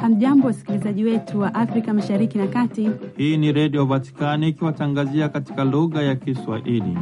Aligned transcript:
Hamjambo, 0.00 0.46
wasikilizaji 0.46 1.04
wetu 1.04 1.40
wa 1.40 1.54
Afrika 1.54 1.94
Mashariki 1.94 2.38
na 2.38 2.46
Kati. 2.46 2.90
Hii 3.16 3.36
ni 3.36 3.52
Redio 3.52 3.84
Vatikani 3.86 4.48
ikiwatangazia 4.48 5.28
katika 5.28 5.64
lugha 5.64 6.02
ya 6.02 6.14
Kiswahili. 6.16 6.98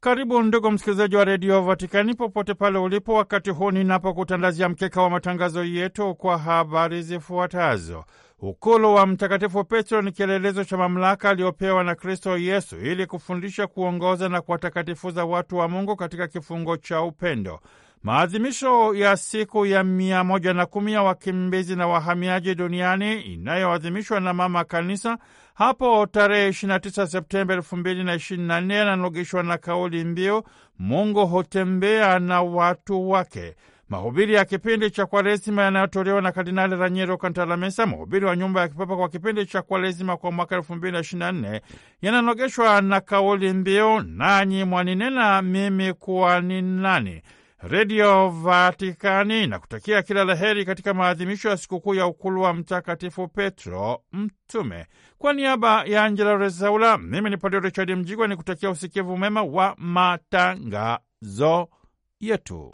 Karibu 0.00 0.42
ndugu 0.42 0.70
msikilizaji 0.70 1.16
wa 1.16 1.24
Redio 1.24 1.62
Vatikani 1.62 2.14
popote 2.14 2.54
pale 2.54 2.78
ulipo, 2.78 3.14
wakati 3.14 3.50
huu 3.50 3.70
ninapokutandazia 3.70 4.68
mkeka 4.68 5.02
wa 5.02 5.10
matangazo 5.10 5.64
yetu 5.64 6.14
kwa 6.14 6.38
habari 6.38 7.02
zifuatazo. 7.02 8.04
Ukulu 8.48 8.94
wa 8.94 9.06
Mtakatifu 9.06 9.64
Petro 9.64 10.02
ni 10.02 10.12
kielelezo 10.12 10.64
cha 10.64 10.76
mamlaka 10.76 11.30
aliyopewa 11.30 11.84
na 11.84 11.94
Kristo 11.94 12.38
Yesu 12.38 12.76
ili 12.76 13.06
kufundisha, 13.06 13.66
kuongoza 13.66 14.28
na 14.28 14.40
kuwatakatifuza 14.40 15.24
watu 15.24 15.56
wa 15.56 15.68
Mungu 15.68 15.96
katika 15.96 16.28
kifungo 16.28 16.76
cha 16.76 17.02
upendo. 17.02 17.60
Maadhimisho 18.02 18.94
ya 18.94 19.16
siku 19.16 19.66
ya 19.66 19.84
mia 19.84 20.24
moja 20.24 20.54
na 20.54 20.66
kumi 20.66 20.92
ya 20.92 21.02
wakimbizi 21.02 21.76
na 21.76 21.86
wahamiaji 21.86 22.54
duniani 22.54 23.20
inayoadhimishwa 23.20 24.20
na 24.20 24.32
Mama 24.32 24.64
Kanisa 24.64 25.18
hapo 25.54 26.06
tarehe 26.06 26.48
29 26.50 27.06
Septemba 27.06 27.56
2024 27.56 28.72
yananogeshwa 28.74 29.42
na 29.42 29.58
kauli 29.58 30.04
mbiu 30.04 30.42
Mungu 30.78 31.26
hutembea 31.26 32.18
na 32.18 32.42
watu 32.42 33.10
wake. 33.10 33.54
Mahubiri 33.88 34.34
ya 34.34 34.44
kipindi 34.44 34.90
cha 34.90 35.06
Kwaresima 35.06 35.62
yanayotolewa 35.62 36.22
na 36.22 36.32
Kardinali 36.32 36.76
Ranyero 36.76 37.16
Kantalamesa, 37.16 37.86
mahubiri 37.86 38.26
wa 38.26 38.36
nyumba 38.36 38.60
ya 38.60 38.68
kipapa 38.68 38.96
kwa 38.96 39.08
kipindi 39.08 39.46
cha 39.46 39.62
Kwaresima 39.62 40.16
kwa 40.16 40.32
mwaka 40.32 40.56
elfu 40.56 40.74
mbili 40.74 40.92
na 40.92 41.00
ishirini 41.00 41.24
na 41.24 41.32
nne 41.32 41.60
yananogeshwa 42.02 42.80
na 42.80 43.00
kauli 43.00 43.52
mbiu 43.52 44.00
nanyi 44.00 44.64
mwaninena 44.64 45.42
mimi 45.42 45.92
kuwa 45.92 46.40
ni 46.40 46.62
nani. 46.62 47.22
Redio 47.58 48.28
Vatikani 48.30 49.46
na 49.46 49.58
kutakia 49.58 50.02
kila 50.02 50.24
la 50.24 50.34
heri 50.34 50.64
katika 50.64 50.94
maadhimisho 50.94 51.48
ya 51.48 51.56
sikukuu 51.56 51.94
ya 51.94 52.06
ukulu 52.06 52.42
wa 52.42 52.54
Mtakatifu 52.54 53.28
Petro 53.28 54.02
Mtume. 54.12 54.86
Kwa 55.18 55.32
niaba 55.32 55.84
ya 55.84 56.04
Angela 56.04 56.36
Rezaula, 56.36 56.98
mimi 56.98 57.30
ni 57.30 57.36
Padre 57.36 57.60
Richard 57.60 57.90
Mjigwa 57.90 58.28
ni 58.28 58.36
kutakia 58.36 58.70
usikivu 58.70 59.16
mema 59.18 59.42
wa 59.42 59.74
matangazo 59.78 61.68
yetu. 62.20 62.70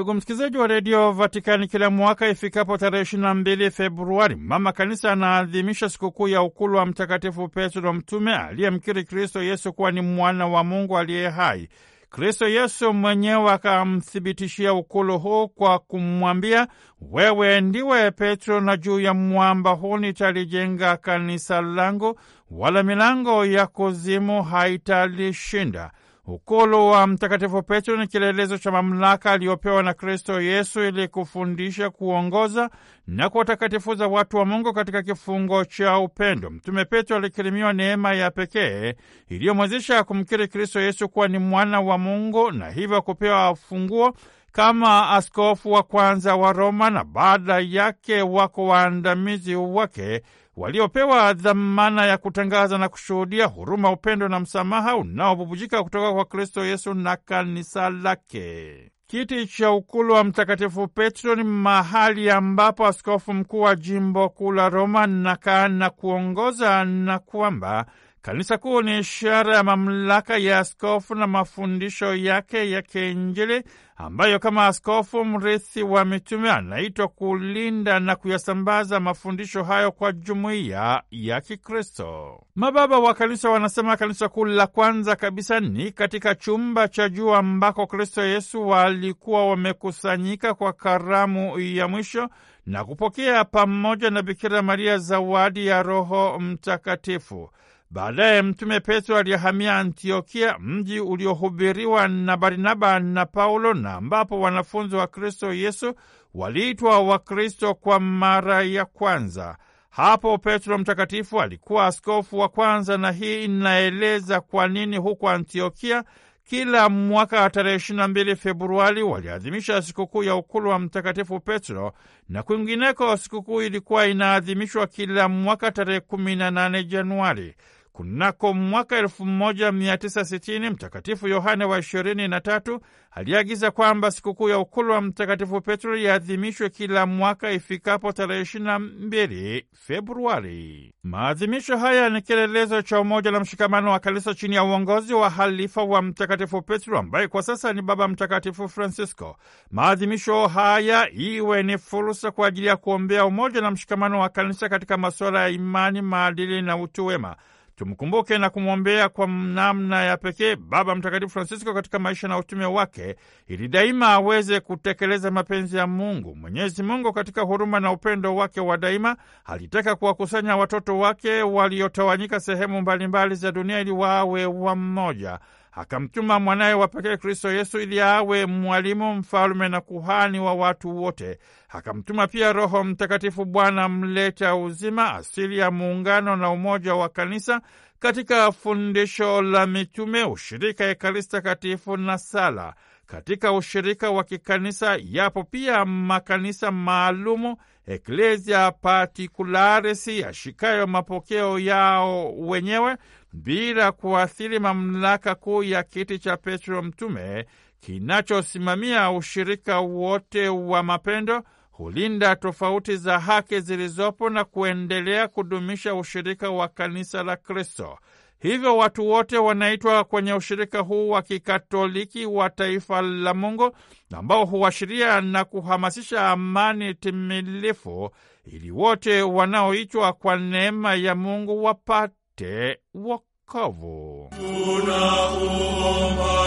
Ndugu 0.00 0.14
msikilizaji 0.14 0.58
wa 0.58 0.66
redio 0.66 1.12
Vatikani, 1.12 1.68
kila 1.68 1.90
mwaka 1.90 2.28
ifikapo 2.28 2.78
tarehe 2.78 3.02
ishirini 3.02 3.26
na 3.28 3.34
mbili 3.34 3.70
Februari, 3.70 4.36
mama 4.36 4.72
kanisa 4.72 5.12
anaadhimisha 5.12 5.88
sikukuu 5.88 6.28
ya 6.28 6.42
ukulu 6.42 6.76
wa 6.78 6.86
Mtakatifu 6.86 7.48
Petro 7.48 7.92
Mtume 7.92 8.34
aliyemkiri 8.36 9.04
Kristo 9.04 9.42
Yesu 9.42 9.72
kuwa 9.72 9.92
ni 9.92 10.00
mwana 10.00 10.46
wa 10.46 10.64
Mungu 10.64 10.98
aliye 10.98 11.28
hai. 11.28 11.68
Kristo 12.10 12.48
Yesu 12.48 12.92
mwenyewe 12.92 13.50
akamthibitishia 13.52 14.74
ukulu 14.74 15.18
huu 15.18 15.48
kwa 15.48 15.78
kumwambia, 15.78 16.68
wewe 17.00 17.60
ndiwe 17.60 18.10
Petro, 18.10 18.60
na 18.60 18.76
juu 18.76 19.00
ya 19.00 19.14
mwamba 19.14 19.70
huu 19.70 19.96
nitalijenga 19.96 20.96
kanisa 20.96 21.60
langu, 21.60 22.20
wala 22.50 22.82
milango 22.82 23.46
ya 23.46 23.66
kuzimu 23.66 24.42
haitalishinda. 24.42 25.90
Ukulu 26.34 26.86
wa 26.88 27.06
Mtakatifu 27.06 27.62
Petro 27.62 27.96
ni 27.96 28.06
kielelezo 28.06 28.58
cha 28.58 28.70
mamlaka 28.70 29.32
aliyopewa 29.32 29.82
na 29.82 29.94
Kristo 29.94 30.40
Yesu 30.40 30.80
ili 30.82 31.08
kufundisha, 31.08 31.90
kuongoza 31.90 32.70
na 33.06 33.28
kuwatakatifuza 33.28 34.06
watu 34.08 34.36
wa 34.36 34.44
Mungu 34.44 34.72
katika 34.72 35.02
kifungo 35.02 35.64
cha 35.64 35.98
upendo. 35.98 36.50
Mtume 36.50 36.84
Petro 36.84 37.16
alikirimiwa 37.16 37.72
neema 37.72 38.12
ya 38.14 38.30
pekee 38.30 38.94
iliyomwezesha 39.28 40.04
kumkiri 40.04 40.48
Kristo 40.48 40.80
Yesu 40.80 41.08
kuwa 41.08 41.28
ni 41.28 41.38
mwana 41.38 41.80
wa 41.80 41.98
Mungu 41.98 42.50
na 42.52 42.70
hivyo 42.70 43.02
kupewa 43.02 43.54
funguo 43.56 44.12
kama 44.52 45.10
askofu 45.10 45.72
wa 45.72 45.82
kwanza 45.82 46.36
wa 46.36 46.52
Roma, 46.52 46.90
na 46.90 47.04
baada 47.04 47.58
yake 47.58 48.22
wako 48.22 48.66
waandamizi 48.66 49.54
wake 49.54 50.22
waliopewa 50.56 51.32
dhamana 51.32 52.06
ya 52.06 52.18
kutangaza 52.18 52.78
na 52.78 52.88
kushuhudia 52.88 53.46
huruma, 53.46 53.90
upendo 53.92 54.28
na 54.28 54.40
msamaha 54.40 54.96
unaobubujika 54.96 55.82
kutoka 55.82 56.12
kwa 56.12 56.24
Kristo 56.24 56.64
Yesu 56.64 56.94
na 56.94 57.16
kanisa 57.16 57.90
lake. 57.90 58.90
Kiti 59.06 59.46
cha 59.46 59.70
ukulu 59.72 60.14
wa 60.14 60.24
Mtakatifu 60.24 60.88
Petro 60.88 61.34
ni 61.34 61.44
mahali 61.44 62.30
ambapo 62.30 62.86
askofu 62.86 63.34
mkuu 63.34 63.60
wa 63.60 63.76
jimbo 63.76 64.28
kuu 64.28 64.52
la 64.52 64.68
Roma 64.68 65.06
nakaa 65.06 65.68
na 65.68 65.90
kuongoza, 65.90 66.84
na 66.84 67.18
kwamba 67.18 67.86
kanisa 68.22 68.58
kuu 68.58 68.82
ni 68.82 68.98
ishara 68.98 69.56
ya 69.56 69.62
mamlaka 69.62 70.36
ya 70.38 70.58
askofu 70.58 71.14
na 71.14 71.26
mafundisho 71.26 72.14
yake 72.14 72.70
ya 72.70 72.82
kiinjili 72.82 73.62
ambayo 73.96 74.38
kama 74.38 74.66
askofu 74.66 75.24
mrithi 75.24 75.82
wa 75.82 76.04
mitume 76.04 76.50
anaitwa 76.50 77.08
kulinda 77.08 78.00
na 78.00 78.16
kuyasambaza 78.16 79.00
mafundisho 79.00 79.64
hayo 79.64 79.92
kwa 79.92 80.12
jumuiya 80.12 81.02
ya 81.10 81.40
Kikristo. 81.40 82.40
Mababa 82.54 82.98
wa 82.98 83.14
kanisa 83.14 83.50
wanasema 83.50 83.96
kanisa 83.96 84.28
kuu 84.28 84.44
la 84.44 84.66
kwanza 84.66 85.16
kabisa 85.16 85.60
ni 85.60 85.92
katika 85.92 86.34
chumba 86.34 86.88
cha 86.88 87.08
juu 87.08 87.34
ambako 87.34 87.86
Kristo 87.86 88.22
Yesu 88.24 88.68
walikuwa 88.68 89.46
wamekusanyika 89.48 90.54
kwa 90.54 90.72
karamu 90.72 91.60
ya 91.60 91.88
mwisho 91.88 92.28
na 92.66 92.84
kupokea 92.84 93.44
pamoja 93.44 94.10
na 94.10 94.22
Bikira 94.22 94.62
Maria 94.62 94.98
zawadi 94.98 95.66
ya 95.66 95.82
Roho 95.82 96.38
Mtakatifu. 96.38 97.50
Baadaye 97.92 98.42
Mtume 98.42 98.80
Petro 98.80 99.16
aliyehamia 99.16 99.76
Antiokia, 99.78 100.58
mji 100.58 101.00
uliohubiriwa 101.00 102.08
na 102.08 102.36
Barnaba 102.36 103.00
na 103.00 103.26
Paulo, 103.26 103.74
na 103.74 103.94
ambapo 103.94 104.40
wanafunzi 104.40 104.96
wa 104.96 105.06
Kristo 105.06 105.52
Yesu 105.54 105.94
waliitwa 106.34 107.00
Wakristo 107.00 107.74
kwa 107.74 108.00
mara 108.00 108.62
ya 108.62 108.84
kwanza. 108.84 109.56
Hapo 109.90 110.38
Petro 110.38 110.78
Mtakatifu 110.78 111.40
alikuwa 111.40 111.86
askofu 111.86 112.38
wa 112.38 112.48
kwanza, 112.48 112.98
na 112.98 113.10
hii 113.12 113.44
inaeleza 113.44 114.40
kwa 114.40 114.68
nini 114.68 114.96
huko 114.96 115.28
Antiokia 115.30 116.04
kila 116.44 116.88
mwaka 116.88 117.50
tarehe 117.50 117.76
22 117.76 118.36
Februari 118.36 119.02
waliadhimisha 119.02 119.82
sikukuu 119.82 120.22
ya 120.22 120.34
ukulu 120.34 120.70
wa 120.70 120.78
Mtakatifu 120.78 121.40
Petro, 121.40 121.92
na 122.28 122.42
kwingineko 122.42 123.16
sikukuu 123.16 123.62
ilikuwa 123.62 124.06
inaadhimishwa 124.06 124.86
kila 124.86 125.28
mwaka 125.28 125.70
tarehe 125.72 125.98
18 126.00 126.82
Januari. 126.84 127.54
Kunako 127.92 128.54
mwaka 128.54 128.96
elfu 128.98 129.26
moja 129.26 129.72
mia 129.72 129.96
tisa 129.98 130.24
sitini 130.24 130.70
Mtakatifu 130.70 131.28
Yohane 131.28 131.64
wa 131.64 131.78
ishirini 131.78 132.28
na 132.28 132.40
tatu 132.40 132.80
aliagiza 133.10 133.70
kwamba 133.70 134.10
sikukuu 134.10 134.48
ya 134.48 134.58
ukulu 134.58 134.92
wa 134.92 135.00
Mtakatifu 135.00 135.60
Petro 135.60 135.96
iadhimishwe 135.96 136.68
kila 136.70 137.06
mwaka 137.06 137.52
ifikapo 137.52 138.12
tarehe 138.12 138.42
ishirini 138.42 138.66
na 138.70 138.78
mbili 138.78 139.66
Februari. 139.72 140.94
Maadhimisho 141.02 141.76
haya 141.78 142.08
ni 142.10 142.22
kielelezo 142.22 142.82
cha 142.82 143.00
umoja 143.00 143.30
na 143.30 143.40
mshikamano 143.40 143.90
wa 143.90 143.98
kanisa 143.98 144.34
chini 144.34 144.54
ya 144.54 144.64
uongozi 144.64 145.14
wa 145.14 145.30
halifa 145.30 145.82
wa 145.82 146.02
Mtakatifu 146.02 146.62
Petro 146.62 146.98
ambaye 146.98 147.28
kwa 147.28 147.42
sasa 147.42 147.72
ni 147.72 147.82
Baba 147.82 148.08
Mtakatifu 148.08 148.68
Francisco. 148.68 149.36
Maadhimisho 149.70 150.46
haya 150.46 151.10
iwe 151.12 151.62
ni 151.62 151.78
fursa 151.78 152.30
kwa 152.30 152.46
ajili 152.48 152.66
ya 152.66 152.76
kuombea 152.76 153.24
umoja 153.24 153.60
na 153.60 153.70
mshikamano 153.70 154.20
wa 154.20 154.28
kanisa 154.28 154.68
katika 154.68 154.96
masuala 154.96 155.40
ya 155.42 155.48
imani, 155.48 156.02
maadili 156.02 156.62
na 156.62 156.76
utu 156.76 157.06
wema. 157.06 157.36
Tumkumbuke 157.80 158.38
na 158.38 158.50
kumwombea 158.50 159.08
kwa 159.08 159.26
namna 159.26 160.02
ya 160.04 160.16
pekee 160.16 160.56
Baba 160.56 160.94
Mtakatifu 160.94 161.32
Francisco 161.32 161.74
katika 161.74 161.98
maisha 161.98 162.28
na 162.28 162.38
utume 162.38 162.64
wake, 162.64 163.16
ili 163.48 163.68
daima 163.68 164.08
aweze 164.08 164.60
kutekeleza 164.60 165.30
mapenzi 165.30 165.76
ya 165.76 165.86
Mungu. 165.86 166.36
Mwenyezi 166.36 166.82
Mungu 166.82 167.12
katika 167.12 167.42
huruma 167.42 167.80
na 167.80 167.92
upendo 167.92 168.36
wake 168.36 168.60
wa 168.60 168.76
daima 168.76 169.16
alitaka 169.44 169.96
kuwakusanya 169.96 170.56
watoto 170.56 170.98
wake 170.98 171.42
waliotawanyika 171.42 172.40
sehemu 172.40 172.80
mbalimbali 172.80 173.34
za 173.34 173.52
dunia 173.52 173.80
ili 173.80 173.90
wawe 173.90 174.46
wamoja 174.46 175.38
akamtuma 175.72 176.40
mwanaye 176.40 176.74
wa 176.74 176.88
pekee 176.88 177.16
Kristo 177.16 177.52
Yesu 177.52 177.80
ili 177.80 178.00
awe 178.00 178.46
mwalimu, 178.46 179.14
mfalume 179.14 179.68
na 179.68 179.80
kuhani 179.80 180.40
wa 180.40 180.54
watu 180.54 181.02
wote. 181.02 181.38
Akamtuma 181.68 182.26
pia 182.26 182.52
Roho 182.52 182.84
Mtakatifu, 182.84 183.44
Bwana 183.44 183.88
mleta 183.88 184.56
uzima, 184.56 185.14
asili 185.14 185.58
ya 185.58 185.70
muungano 185.70 186.36
na 186.36 186.50
umoja 186.50 186.94
wa 186.94 187.08
kanisa 187.08 187.60
katika 187.98 188.52
fundisho 188.52 189.42
la 189.42 189.66
mitume, 189.66 190.24
ushirika, 190.24 190.84
Ekaristi 190.84 191.30
Takatifu 191.30 191.96
na 191.96 192.18
sala. 192.18 192.74
Katika 193.10 193.52
ushirika 193.52 194.10
wa 194.10 194.24
kikanisa. 194.24 194.98
Yapo 195.04 195.44
pia 195.44 195.84
makanisa 195.84 196.70
maalumu 196.70 197.56
eklesia 197.86 198.70
Particularis 198.72 200.06
yashikayo 200.08 200.86
mapokeo 200.86 201.58
yao 201.58 202.36
wenyewe 202.38 202.96
bila 203.32 203.92
kuathiri 203.92 204.58
mamlaka 204.58 205.34
kuu 205.34 205.62
ya 205.62 205.82
kiti 205.82 206.18
cha 206.18 206.36
Petro 206.36 206.82
Mtume 206.82 207.46
kinachosimamia 207.80 209.10
ushirika 209.10 209.80
wote 209.80 210.48
wa 210.48 210.82
mapendo, 210.82 211.42
hulinda 211.70 212.36
tofauti 212.36 212.96
za 212.96 213.18
haki 213.18 213.60
zilizopo 213.60 214.30
na 214.30 214.44
kuendelea 214.44 215.28
kudumisha 215.28 215.94
ushirika 215.94 216.50
wa 216.50 216.68
kanisa 216.68 217.22
la 217.22 217.36
Kristo. 217.36 217.98
Hivyo 218.40 218.76
watu 218.76 219.08
wote 219.08 219.38
wanaitwa 219.38 220.04
kwenye 220.04 220.34
ushirika 220.34 220.78
huu 220.80 221.08
wa 221.10 221.22
kikatoliki 221.22 222.26
wa 222.26 222.50
taifa 222.50 223.02
la 223.02 223.34
Mungu 223.34 223.70
ambao 224.16 224.44
huashiria 224.44 225.20
na 225.20 225.44
kuhamasisha 225.44 226.28
amani 226.28 226.94
timilifu 226.94 228.10
ili 228.44 228.70
wote 228.70 229.22
wanaoitwa 229.22 230.12
kwa 230.12 230.36
neema 230.36 230.94
ya 230.94 231.14
Mungu 231.14 231.64
wapate 231.64 232.78
wokovu. 232.94 234.30
Tunakuomba 234.36 236.39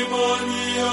imani 0.00 0.62
ya 0.78 0.92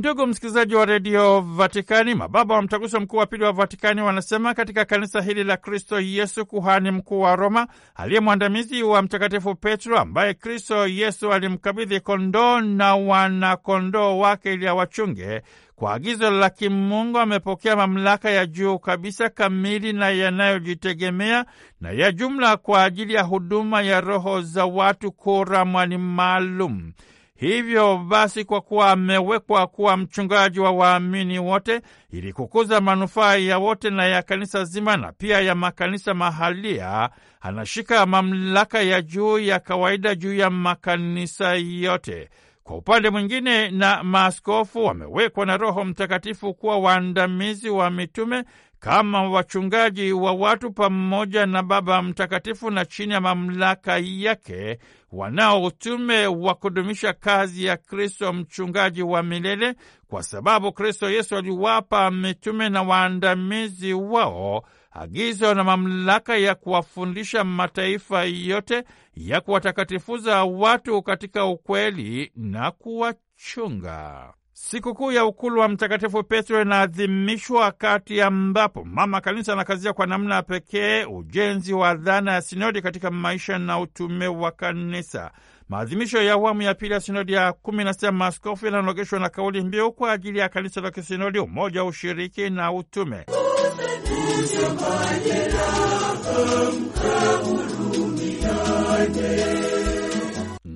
Ndugu 0.00 0.26
msikilizaji 0.26 0.74
wa 0.74 0.84
redio 0.84 1.40
Vatikani, 1.40 2.14
mababa 2.14 2.54
wa 2.54 2.62
mtaguso 2.62 3.00
mkuu 3.00 3.16
wa 3.16 3.26
pili 3.26 3.44
wa 3.44 3.52
Vatikani 3.52 4.00
wanasema 4.02 4.54
katika 4.54 4.84
kanisa 4.84 5.20
hili 5.22 5.44
la 5.44 5.56
Kristo 5.56 6.00
Yesu, 6.00 6.46
kuhani 6.46 6.90
mkuu 6.90 7.20
wa 7.20 7.36
Roma 7.36 7.66
aliye 7.94 8.20
mwandamizi 8.20 8.82
wa 8.82 9.02
Mtakatifu 9.02 9.54
Petro, 9.54 9.98
ambaye 9.98 10.34
Kristo 10.34 10.86
Yesu 10.86 11.32
alimkabidhi 11.32 12.00
kondoo 12.00 12.60
na 12.60 12.96
wanakondoo 12.96 14.18
wake 14.18 14.52
ili 14.54 14.68
awachunge, 14.68 15.42
kwa 15.76 15.94
agizo 15.94 16.30
la 16.30 16.50
kimungu 16.50 17.18
amepokea 17.18 17.76
mamlaka 17.76 18.30
ya 18.30 18.46
juu 18.46 18.78
kabisa, 18.78 19.28
kamili 19.28 19.92
na 19.92 20.10
yanayojitegemea 20.10 21.44
na 21.80 21.90
ya 21.90 22.12
jumla 22.12 22.56
kwa 22.56 22.84
ajili 22.84 23.14
ya 23.14 23.22
huduma 23.22 23.82
ya 23.82 24.00
roho 24.00 24.40
za 24.42 24.64
watu 24.66 25.12
kuramwani 25.12 25.98
maalum. 25.98 26.92
Hivyo 27.40 27.96
basi, 27.98 28.44
kwa 28.44 28.60
kuwa 28.60 28.90
amewekwa 28.90 29.66
kuwa 29.66 29.96
mchungaji 29.96 30.60
wa 30.60 30.70
waamini 30.70 31.38
wote, 31.38 31.80
ili 32.10 32.32
kukuza 32.32 32.80
manufaa 32.80 33.36
ya 33.36 33.58
wote 33.58 33.90
na 33.90 34.06
ya 34.06 34.22
kanisa 34.22 34.64
zima 34.64 34.96
na 34.96 35.12
pia 35.12 35.40
ya 35.40 35.54
makanisa 35.54 36.14
mahalia, 36.14 37.10
anashika 37.40 38.06
mamlaka 38.06 38.82
ya 38.82 39.02
juu 39.02 39.38
ya 39.38 39.58
kawaida 39.58 40.14
juu 40.14 40.34
ya 40.34 40.50
makanisa 40.50 41.54
yote. 41.54 42.28
Kwa 42.64 42.76
upande 42.76 43.10
mwingine, 43.10 43.70
na 43.70 44.02
maaskofu 44.02 44.84
wamewekwa 44.84 45.46
na 45.46 45.56
Roho 45.56 45.84
Mtakatifu 45.84 46.54
kuwa 46.54 46.78
waandamizi 46.78 47.70
wa 47.70 47.90
mitume 47.90 48.44
kama 48.80 49.22
wachungaji 49.22 50.12
wa 50.12 50.32
watu 50.32 50.72
pamoja 50.72 51.46
na 51.46 51.62
Baba 51.62 52.02
Mtakatifu, 52.02 52.70
na 52.70 52.84
chini 52.84 53.12
ya 53.12 53.20
mamlaka 53.20 53.98
yake 53.98 54.78
wanao 55.12 55.62
utume 55.64 56.26
wa 56.26 56.54
kudumisha 56.54 57.12
kazi 57.12 57.64
ya 57.64 57.76
Kristo 57.76 58.32
mchungaji 58.32 59.02
wa 59.02 59.22
milele, 59.22 59.74
kwa 60.08 60.22
sababu 60.22 60.72
Kristo 60.72 61.10
Yesu 61.10 61.36
aliwapa 61.36 62.10
mitume 62.10 62.68
na 62.68 62.82
waandamizi 62.82 63.92
wao 63.92 64.64
agizo 64.90 65.54
na 65.54 65.64
mamlaka 65.64 66.36
ya 66.36 66.54
kuwafundisha 66.54 67.44
mataifa 67.44 68.24
yote, 68.24 68.84
ya 69.14 69.40
kuwatakatifuza 69.40 70.44
watu 70.44 71.02
katika 71.02 71.44
ukweli 71.46 72.32
na 72.36 72.70
kuwachunga. 72.70 74.34
Sikukuu 74.68 75.12
ya 75.12 75.24
ukulu 75.24 75.60
wa 75.60 75.68
Mtakatifu 75.68 76.22
Petro 76.24 76.62
inaadhimishwa 76.62 77.60
wakati 77.60 78.20
ambapo 78.22 78.84
Mama 78.84 79.20
Kanisa 79.20 79.52
anakazia 79.52 79.92
kwa 79.92 80.06
namna 80.06 80.34
ya 80.34 80.42
pekee 80.42 81.04
ujenzi 81.04 81.72
wa 81.74 81.94
dhana 81.94 82.32
ya 82.32 82.42
sinodi 82.42 82.82
katika 82.82 83.10
maisha 83.10 83.58
na 83.58 83.80
utume 83.80 84.26
wa 84.26 84.50
Kanisa. 84.50 85.30
Maadhimisho 85.68 86.22
ya 86.22 86.32
awamu 86.32 86.62
ya 86.62 86.74
pili 86.74 86.94
ya 86.94 87.00
sinodi 87.00 87.32
ya 87.32 87.52
kumi 87.52 87.84
na 87.84 87.92
sita 87.92 88.12
maaskofu 88.12 88.66
yananogeshwa 88.66 89.18
na 89.18 89.28
kauli 89.28 89.60
mbiu 89.60 89.92
kwa 89.92 90.12
ajili 90.12 90.38
ya 90.38 90.48
kanisa 90.48 90.80
la 90.80 90.90
kisinodi, 90.90 91.38
umoja, 91.38 91.84
ushiriki 91.84 92.50
na 92.50 92.72
utume. 92.72 93.24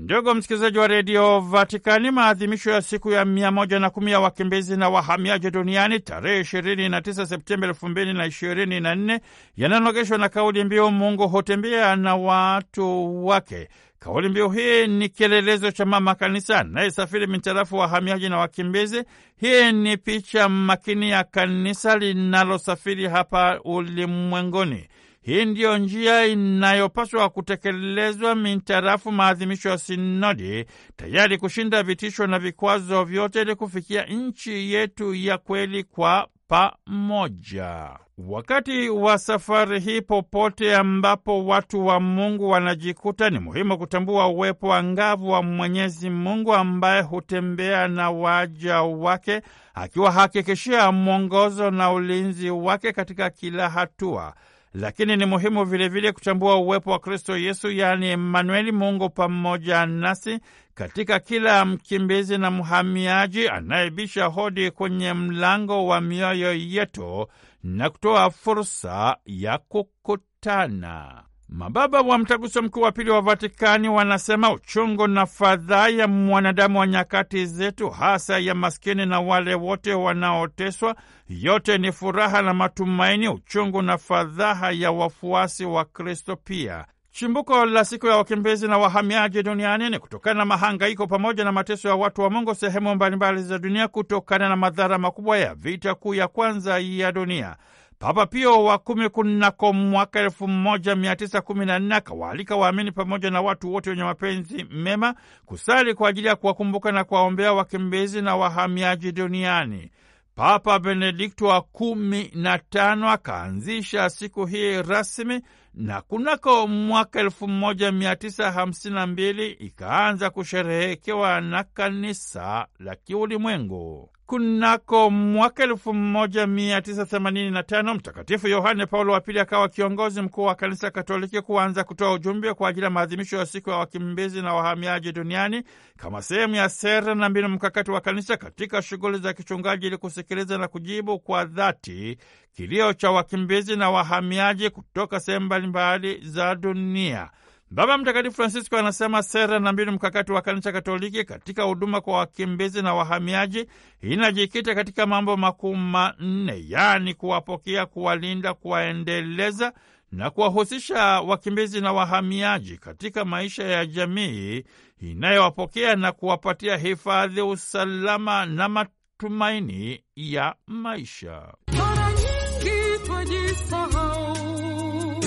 Ndugu 0.04 0.34
msikilizaji 0.34 0.78
wa 0.78 0.86
redio 0.86 1.40
Vatikani, 1.40 2.10
maadhimisho 2.10 2.70
ya 2.70 2.82
siku 2.82 3.10
ya 3.10 3.24
mia 3.24 3.50
moja 3.50 3.78
na 3.78 3.90
kumi 3.90 4.10
ya 4.10 4.20
wakimbizi 4.20 4.76
na 4.76 4.88
wahamiaji 4.88 5.50
duniani 5.50 6.00
tarehe 6.00 6.40
ishirini 6.40 6.88
na 6.88 7.02
tisa 7.02 7.26
Septemba 7.26 7.66
elfu 7.66 7.88
mbili 7.88 8.12
na 8.12 8.26
ishirini 8.26 8.80
na 8.80 8.94
nne 8.94 9.20
yananogeshwa 9.56 10.18
na 10.18 10.28
kauli 10.28 10.64
mbiu 10.64 10.90
Mungu 10.90 11.28
hutembea 11.28 11.96
na 11.96 12.16
watu 12.16 13.26
wake. 13.26 13.68
Kauli 13.98 14.28
mbiu 14.28 14.50
hii 14.50 14.86
ni 14.86 15.08
kielelezo 15.08 15.70
cha 15.70 15.84
mama 15.84 16.14
kanisa 16.14 16.60
anayesafiri 16.60 17.26
mitarafu 17.26 17.76
wahamiaji 17.76 18.28
na 18.28 18.38
wakimbizi. 18.38 19.02
Hii 19.36 19.72
ni 19.72 19.96
picha 19.96 20.48
makini 20.48 21.10
ya 21.10 21.24
kanisa 21.24 21.98
linalosafiri 21.98 23.08
hapa 23.08 23.60
ulimwenguni. 23.64 24.88
Hii 25.24 25.44
ndiyo 25.44 25.78
njia 25.78 26.26
inayopaswa 26.26 27.28
kutekelezwa 27.30 28.34
mintarafu 28.34 29.12
maadhimisho 29.12 29.68
ya 29.68 29.78
sinodi, 29.78 30.64
tayari 30.96 31.38
kushinda 31.38 31.82
vitisho 31.82 32.26
na 32.26 32.38
vikwazo 32.38 33.04
vyote 33.04 33.42
ili 33.42 33.54
kufikia 33.54 34.04
nchi 34.04 34.72
yetu 34.72 35.14
ya 35.14 35.38
kweli 35.38 35.84
kwa 35.84 36.28
pamoja. 36.48 37.88
Wakati 38.18 38.88
wa 38.88 39.18
safari 39.18 39.80
hii, 39.80 40.00
popote 40.00 40.76
ambapo 40.76 41.46
watu 41.46 41.86
wa 41.86 42.00
Mungu 42.00 42.50
wanajikuta, 42.50 43.30
ni 43.30 43.38
muhimu 43.38 43.78
kutambua 43.78 44.28
uwepo 44.28 44.74
angavu 44.74 45.30
wa 45.30 45.42
Mwenyezi 45.42 46.10
Mungu 46.10 46.54
ambaye 46.54 47.02
hutembea 47.02 47.88
na 47.88 48.10
waja 48.10 48.82
wake, 48.82 49.40
akiwahakikishia 49.74 50.92
mwongozo 50.92 51.70
na 51.70 51.92
ulinzi 51.92 52.50
wake 52.50 52.92
katika 52.92 53.30
kila 53.30 53.68
hatua 53.70 54.34
lakini 54.74 55.16
ni 55.16 55.26
muhimu 55.26 55.64
vilevile 55.64 56.12
kuchambua 56.12 56.56
uwepo 56.56 56.90
wa 56.90 56.98
Kristo 56.98 57.36
Yesu, 57.38 57.70
yaani 57.70 58.06
Emanueli, 58.06 58.72
Mungu 58.72 59.10
pamoja 59.10 59.86
nasi, 59.86 60.38
katika 60.74 61.20
kila 61.20 61.64
mkimbizi 61.64 62.38
na 62.38 62.50
mhamiaji 62.50 63.48
anayebisha 63.48 64.24
hodi 64.24 64.70
kwenye 64.70 65.12
mlango 65.12 65.86
wa 65.86 66.00
mioyo 66.00 66.54
yetu 66.54 67.26
na 67.62 67.90
kutoa 67.90 68.30
fursa 68.30 69.16
ya 69.26 69.58
kukutana. 69.58 71.23
Mababa 71.48 72.00
wa 72.00 72.18
Mtaguso 72.18 72.62
Mkuu 72.62 72.80
wa 72.80 72.92
Pili 72.92 73.10
wa 73.10 73.20
Vatikani 73.20 73.88
wanasema 73.88 74.52
uchungu 74.52 75.06
na 75.06 75.26
fadhaa 75.26 75.88
ya 75.88 76.08
mwanadamu 76.08 76.78
wa 76.80 76.86
nyakati 76.86 77.46
zetu, 77.46 77.90
hasa 77.90 78.38
ya 78.38 78.54
maskini 78.54 79.06
na 79.06 79.20
wale 79.20 79.54
wote 79.54 79.94
wanaoteswa, 79.94 80.96
yote 81.28 81.78
ni 81.78 81.92
furaha 81.92 82.42
na 82.42 82.54
matumaini, 82.54 83.28
uchungu 83.28 83.82
na 83.82 83.98
fadhaa 83.98 84.70
ya 84.70 84.90
wafuasi 84.92 85.64
wa 85.64 85.84
Kristo 85.84 86.36
pia. 86.36 86.84
Chimbuko 87.10 87.66
la 87.66 87.84
siku 87.84 88.06
ya 88.06 88.16
wakimbizi 88.16 88.68
na 88.68 88.78
wahamiaji 88.78 89.42
duniani 89.42 89.90
ni 89.90 89.98
kutokana 89.98 90.38
na 90.38 90.44
mahangaiko 90.44 91.06
pamoja 91.06 91.44
na 91.44 91.52
mateso 91.52 91.88
ya 91.88 91.94
watu 91.94 92.20
wa 92.20 92.30
Mungu 92.30 92.54
sehemu 92.54 92.94
mbalimbali 92.94 93.42
za 93.42 93.58
dunia 93.58 93.88
kutokana 93.88 94.48
na 94.48 94.56
madhara 94.56 94.98
makubwa 94.98 95.38
ya 95.38 95.54
vita 95.54 95.94
kuu 95.94 96.14
ya 96.14 96.28
kwanza 96.28 96.78
ya 96.78 97.12
dunia. 97.12 97.56
Papa 98.04 98.26
Pio 98.26 98.64
wa 98.64 98.78
kumi 98.78 99.08
kunako 99.08 99.72
mwaka 99.72 100.20
elfu 100.20 100.48
moja 100.48 100.96
mia 100.96 101.16
tisa 101.16 101.40
kumi 101.40 101.66
na 101.66 101.78
nne 101.78 101.94
akawaalika 101.94 102.56
waamini 102.56 102.92
pamoja 102.92 103.30
na 103.30 103.40
watu 103.40 103.72
wote 103.72 103.90
wenye 103.90 104.02
mapenzi 104.04 104.64
mema 104.70 105.14
kusali 105.46 105.94
kwa 105.94 106.08
ajili 106.08 106.26
ya 106.26 106.36
kuwakumbuka 106.36 106.92
na 106.92 107.04
kuwaombea 107.04 107.52
wakimbizi 107.52 108.22
na 108.22 108.36
wahamiaji 108.36 109.12
duniani. 109.12 109.90
Papa 110.34 110.78
Benedikto 110.78 111.46
wa 111.46 111.62
kumi 111.62 112.30
na 112.34 112.58
tano 112.58 113.10
akaanzisha 113.10 114.10
siku 114.10 114.46
hii 114.46 114.82
rasmi 114.82 115.40
na 115.74 116.00
kunako 116.02 116.66
mwaka 116.66 117.20
elfu 117.20 117.48
moja 117.48 117.92
mia 117.92 118.16
tisa 118.16 118.52
hamsini 118.52 118.94
na 118.94 119.06
mbili 119.06 119.50
ikaanza 119.52 120.30
kusherehekewa 120.30 121.40
na 121.40 121.64
kanisa 121.64 122.66
la 122.78 122.96
kiulimwengu. 122.96 124.13
Kunako 124.26 125.10
mwaka 125.10 125.66
1985 125.66 127.94
Mtakatifu 127.94 128.48
Yohane 128.48 128.86
Paulo 128.86 129.12
wa 129.12 129.20
Pili 129.20 129.40
akawa 129.40 129.68
kiongozi 129.68 130.22
mkuu 130.22 130.42
wa 130.42 130.54
Kanisa 130.54 130.90
Katoliki 130.90 131.40
kuanza 131.40 131.84
kutoa 131.84 132.12
ujumbe 132.12 132.54
kwa 132.54 132.68
ajili 132.68 132.84
ya 132.84 132.90
maadhimisho 132.90 133.36
ya 133.36 133.46
siku 133.46 133.70
ya 133.70 133.76
wakimbizi 133.76 134.42
na 134.42 134.54
wahamiaji 134.54 135.12
duniani 135.12 135.62
kama 135.96 136.22
sehemu 136.22 136.54
ya 136.54 136.68
sera 136.68 137.14
na 137.14 137.28
mbinu 137.28 137.48
mkakati 137.48 137.90
wa 137.90 138.00
Kanisa 138.00 138.36
katika 138.36 138.82
shughuli 138.82 139.18
za 139.18 139.32
kichungaji, 139.32 139.86
ili 139.86 139.96
kusikiliza 139.96 140.58
na 140.58 140.68
kujibu 140.68 141.18
kwa 141.18 141.44
dhati 141.44 142.18
kilio 142.52 142.92
cha 142.92 143.10
wakimbizi 143.10 143.76
na 143.76 143.90
wahamiaji 143.90 144.70
kutoka 144.70 145.20
sehemu 145.20 145.46
mbalimbali 145.46 146.20
za 146.28 146.54
dunia. 146.54 147.30
Baba 147.74 147.98
Mtakatifu 147.98 148.36
Francisco 148.36 148.76
anasema 148.78 149.22
sera 149.22 149.58
na 149.58 149.72
mbinu 149.72 149.92
mkakati 149.92 150.32
wa 150.32 150.42
Kanisa 150.42 150.72
Katoliki 150.72 151.24
katika 151.24 151.62
huduma 151.62 152.00
kwa 152.00 152.18
wakimbizi 152.18 152.82
na 152.82 152.94
wahamiaji 152.94 153.66
inajikita 154.00 154.74
katika 154.74 155.06
mambo 155.06 155.36
makuu 155.36 155.74
manne, 155.76 156.64
yaani 156.68 157.14
kuwapokea, 157.14 157.86
kuwalinda, 157.86 158.54
kuwaendeleza 158.54 159.72
na 160.12 160.30
kuwahusisha 160.30 161.04
wakimbizi 161.20 161.80
na 161.80 161.92
wahamiaji 161.92 162.78
katika 162.78 163.24
maisha 163.24 163.64
ya 163.64 163.86
jamii 163.86 164.64
inayowapokea 165.00 165.96
na 165.96 166.12
kuwapatia 166.12 166.76
hifadhi, 166.76 167.40
usalama 167.40 168.46
na 168.46 168.68
matumaini 168.68 170.00
ya 170.16 170.54
maisha. 170.66 171.54
Mara 171.78 172.08
nyingi 172.12 173.06
twajisahau 173.06 173.93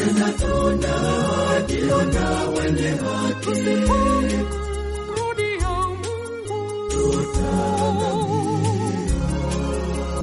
tena 0.07 0.31
tunajiona 0.39 2.25
wenye 2.49 2.89
haki, 2.89 3.51
rudia 5.15 5.69
Mungu 6.03 6.61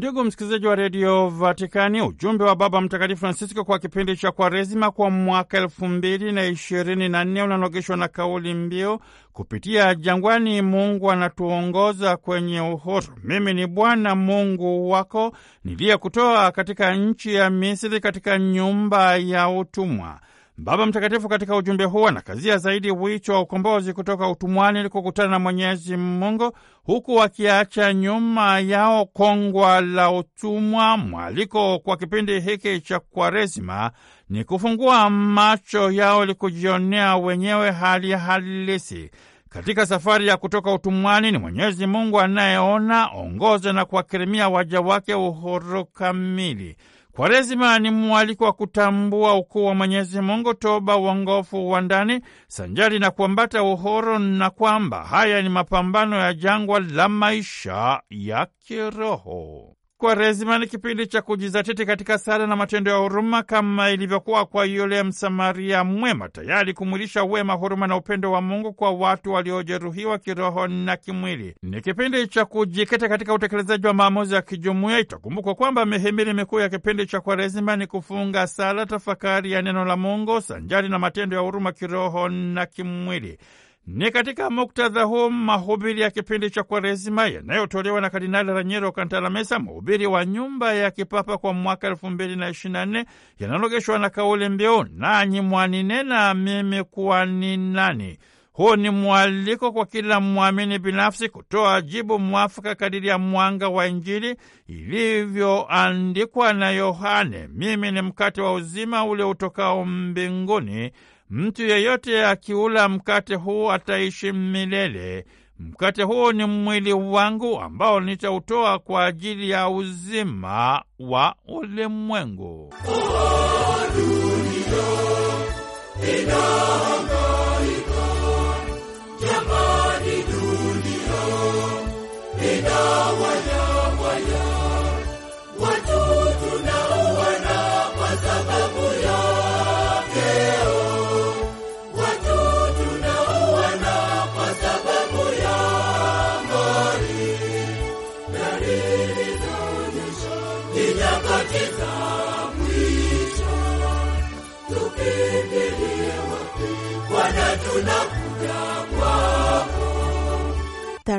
Ndugu 0.04 0.24
msikilizaji 0.24 0.66
wa 0.66 0.74
redio 0.74 1.28
Vatikani, 1.28 2.02
ujumbe 2.02 2.44
wa 2.44 2.56
Baba 2.56 2.80
Mtakatifu 2.80 3.20
Francisco 3.20 3.64
kwa 3.64 3.78
kipindi 3.78 4.16
cha 4.16 4.32
Kwaresima 4.32 4.90
kwa 4.90 5.10
mwaka 5.10 5.58
elfu 5.58 5.88
mbili 5.88 6.32
na 6.32 6.46
ishirini 6.46 7.08
na 7.08 7.24
nne 7.24 7.42
unanogeshwa 7.42 7.96
na 7.96 8.08
kauli 8.08 8.54
mbiu 8.54 8.98
kupitia 9.32 9.94
jangwani, 9.94 10.62
Mungu 10.62 11.10
anatuongoza 11.10 12.16
kwenye 12.16 12.60
uhuru. 12.60 13.06
Mimi 13.22 13.54
ni 13.54 13.66
Bwana 13.66 14.14
Mungu 14.14 14.90
wako 14.90 15.36
niliyekutoa 15.64 16.52
katika 16.52 16.94
nchi 16.94 17.34
ya 17.34 17.50
Misri, 17.50 18.00
katika 18.00 18.38
nyumba 18.38 19.16
ya 19.16 19.48
utumwa. 19.48 20.20
Baba 20.56 20.86
Mtakatifu 20.86 21.28
katika 21.28 21.56
ujumbe 21.56 21.84
huu 21.84 22.08
anakazia 22.08 22.58
zaidi 22.58 22.90
wito 22.90 23.32
wa 23.32 23.40
ukombozi 23.40 23.92
kutoka 23.92 24.28
utumwani 24.28 24.80
ili 24.80 24.88
kukutana 24.88 25.28
na 25.28 25.38
Mwenyezi 25.38 25.96
Mungu, 25.96 26.52
huku 26.82 27.14
wakiacha 27.14 27.94
nyuma 27.94 28.60
yao 28.60 29.06
kongwa 29.06 29.80
la 29.80 30.10
utumwa. 30.10 30.96
Mwaliko 30.96 31.78
kwa 31.78 31.96
kipindi 31.96 32.40
hiki 32.40 32.80
cha 32.80 32.98
Kwaresima 32.98 33.90
ni 34.30 34.44
kufungua 34.44 35.10
macho 35.10 35.90
yao 35.90 36.24
ili 36.24 36.34
kujionea 36.34 37.16
wenyewe 37.16 37.70
hali 37.70 38.12
halisi. 38.12 39.10
Katika 39.48 39.86
safari 39.86 40.26
ya 40.28 40.36
kutoka 40.36 40.72
utumwani 40.72 41.32
ni 41.32 41.38
Mwenyezi 41.38 41.86
Mungu 41.86 42.20
anayeona, 42.20 43.06
ongoza 43.14 43.72
na 43.72 43.84
kuwakirimia 43.84 44.48
waja 44.48 44.80
wake 44.80 45.14
uhuru 45.14 45.84
kamili. 45.84 46.76
Kwaresima 47.16 47.78
ni 47.78 47.90
mwaliko 47.90 48.44
wa 48.44 48.52
kutambua 48.52 49.34
ukuu 49.34 49.64
wa 49.66 49.74
Mwenyezi 49.74 50.20
Mungu, 50.20 50.54
toba, 50.54 50.96
uongofu 50.96 51.70
wa 51.70 51.80
ndani 51.80 52.20
sanjari 52.48 52.98
na 52.98 53.10
kuambata 53.10 53.62
uhuru, 53.62 54.18
na 54.18 54.50
kwamba 54.50 55.04
haya 55.04 55.42
ni 55.42 55.48
mapambano 55.48 56.16
ya 56.18 56.34
jangwa 56.34 56.80
la 56.80 57.08
maisha 57.08 58.02
ya 58.10 58.46
kiroho. 58.58 59.76
Kwaresima 60.04 60.58
ni 60.58 60.66
kipindi 60.66 61.06
cha 61.06 61.22
kujizatiti 61.22 61.86
katika 61.86 62.18
sala 62.18 62.46
na 62.46 62.56
matendo 62.56 62.90
ya 62.90 62.96
huruma 62.96 63.42
kama 63.42 63.90
ilivyokuwa 63.90 64.46
kwa 64.46 64.64
yule 64.64 65.02
Msamaria 65.02 65.84
mwema, 65.84 66.28
tayari 66.28 66.74
kumwilisha 66.74 67.24
wema, 67.24 67.52
huruma 67.52 67.86
na 67.86 67.96
upendo 67.96 68.32
wa 68.32 68.40
Mungu 68.40 68.72
kwa 68.72 68.90
watu 68.90 69.32
waliojeruhiwa 69.32 70.18
kiroho 70.18 70.66
na 70.68 70.96
kimwili. 70.96 71.54
Ni 71.62 71.80
kipindi 71.80 72.26
cha 72.28 72.44
kujikita 72.44 73.08
katika 73.08 73.34
utekelezaji 73.34 73.86
wa 73.86 73.94
maamuzi 73.94 74.34
ya 74.34 74.42
kijumuiya. 74.42 74.98
Itakumbukwa 75.00 75.54
kwamba 75.54 75.86
mihimili 75.86 76.32
mikuu 76.32 76.60
ya 76.60 76.68
kipindi 76.68 77.06
cha 77.06 77.20
Kwaresima 77.20 77.76
ni 77.76 77.86
kufunga 77.86 78.46
sala, 78.46 78.86
tafakari 78.86 79.52
ya 79.52 79.62
neno 79.62 79.84
la 79.84 79.96
Mungu 79.96 80.40
sanjari 80.40 80.88
na 80.88 80.98
matendo 80.98 81.36
ya 81.36 81.42
huruma 81.42 81.72
kiroho 81.72 82.28
na 82.28 82.66
kimwili. 82.66 83.38
Ni 83.86 84.10
katika 84.10 84.50
muktadha 84.50 85.02
huu 85.02 85.30
mahubiri 85.30 86.00
ya 86.00 86.10
kipindi 86.10 86.50
cha 86.50 86.62
Kwaresima 86.62 87.26
yanayotolewa 87.26 88.00
na 88.00 88.10
Kardinali 88.10 88.52
Raniero 88.52 88.92
Kantalamesa, 88.92 89.58
mhubiri 89.58 90.06
wa 90.06 90.24
nyumba 90.24 90.74
ya 90.74 90.90
kipapa 90.90 91.38
kwa 91.38 91.52
mwaka 91.52 91.86
elfu 91.88 92.10
mbili 92.10 92.36
na 92.36 92.50
ishirini 92.50 92.72
na 92.78 92.86
nne, 92.86 93.04
yananogeshwa 93.38 93.98
na 93.98 94.10
kauli 94.10 94.48
mbiu 94.48 94.84
nanyi 94.84 95.40
mwaninena 95.40 96.34
mimi 96.34 96.84
kuwa 96.84 97.26
ni 97.26 97.56
nani? 97.56 98.18
Huu 98.52 98.76
ni 98.76 98.90
mwaliko 98.90 99.72
kwa 99.72 99.86
kila 99.86 100.20
mwamini 100.20 100.78
binafsi 100.78 101.28
kutoa 101.28 101.80
jibu 101.82 102.18
mwafaka 102.18 102.74
kadiri 102.74 103.08
ya 103.08 103.18
mwanga 103.18 103.68
wa 103.68 103.86
Injili 103.86 104.36
ilivyoandikwa 104.66 106.52
na 106.52 106.70
Yohane: 106.70 107.48
mimi 107.54 107.92
ni 107.92 108.02
mkate 108.02 108.42
wa 108.42 108.52
uzima 108.52 109.04
ule 109.04 109.24
utokao 109.24 109.84
mbinguni 109.84 110.90
Mtu 111.30 111.62
yeyote 111.62 112.26
akiula 112.26 112.88
mkate 112.88 113.34
huu 113.34 113.70
ataishi 113.72 114.32
milele. 114.32 115.26
Mkate 115.58 116.02
huu 116.02 116.32
ni 116.32 116.44
mwili 116.44 116.92
wangu 116.92 117.60
ambao 117.60 118.00
nitautoa 118.00 118.78
kwa 118.78 119.04
ajili 119.06 119.50
ya 119.50 119.68
uzima 119.68 120.82
wa 120.98 121.34
ulimwengu. 121.48 122.74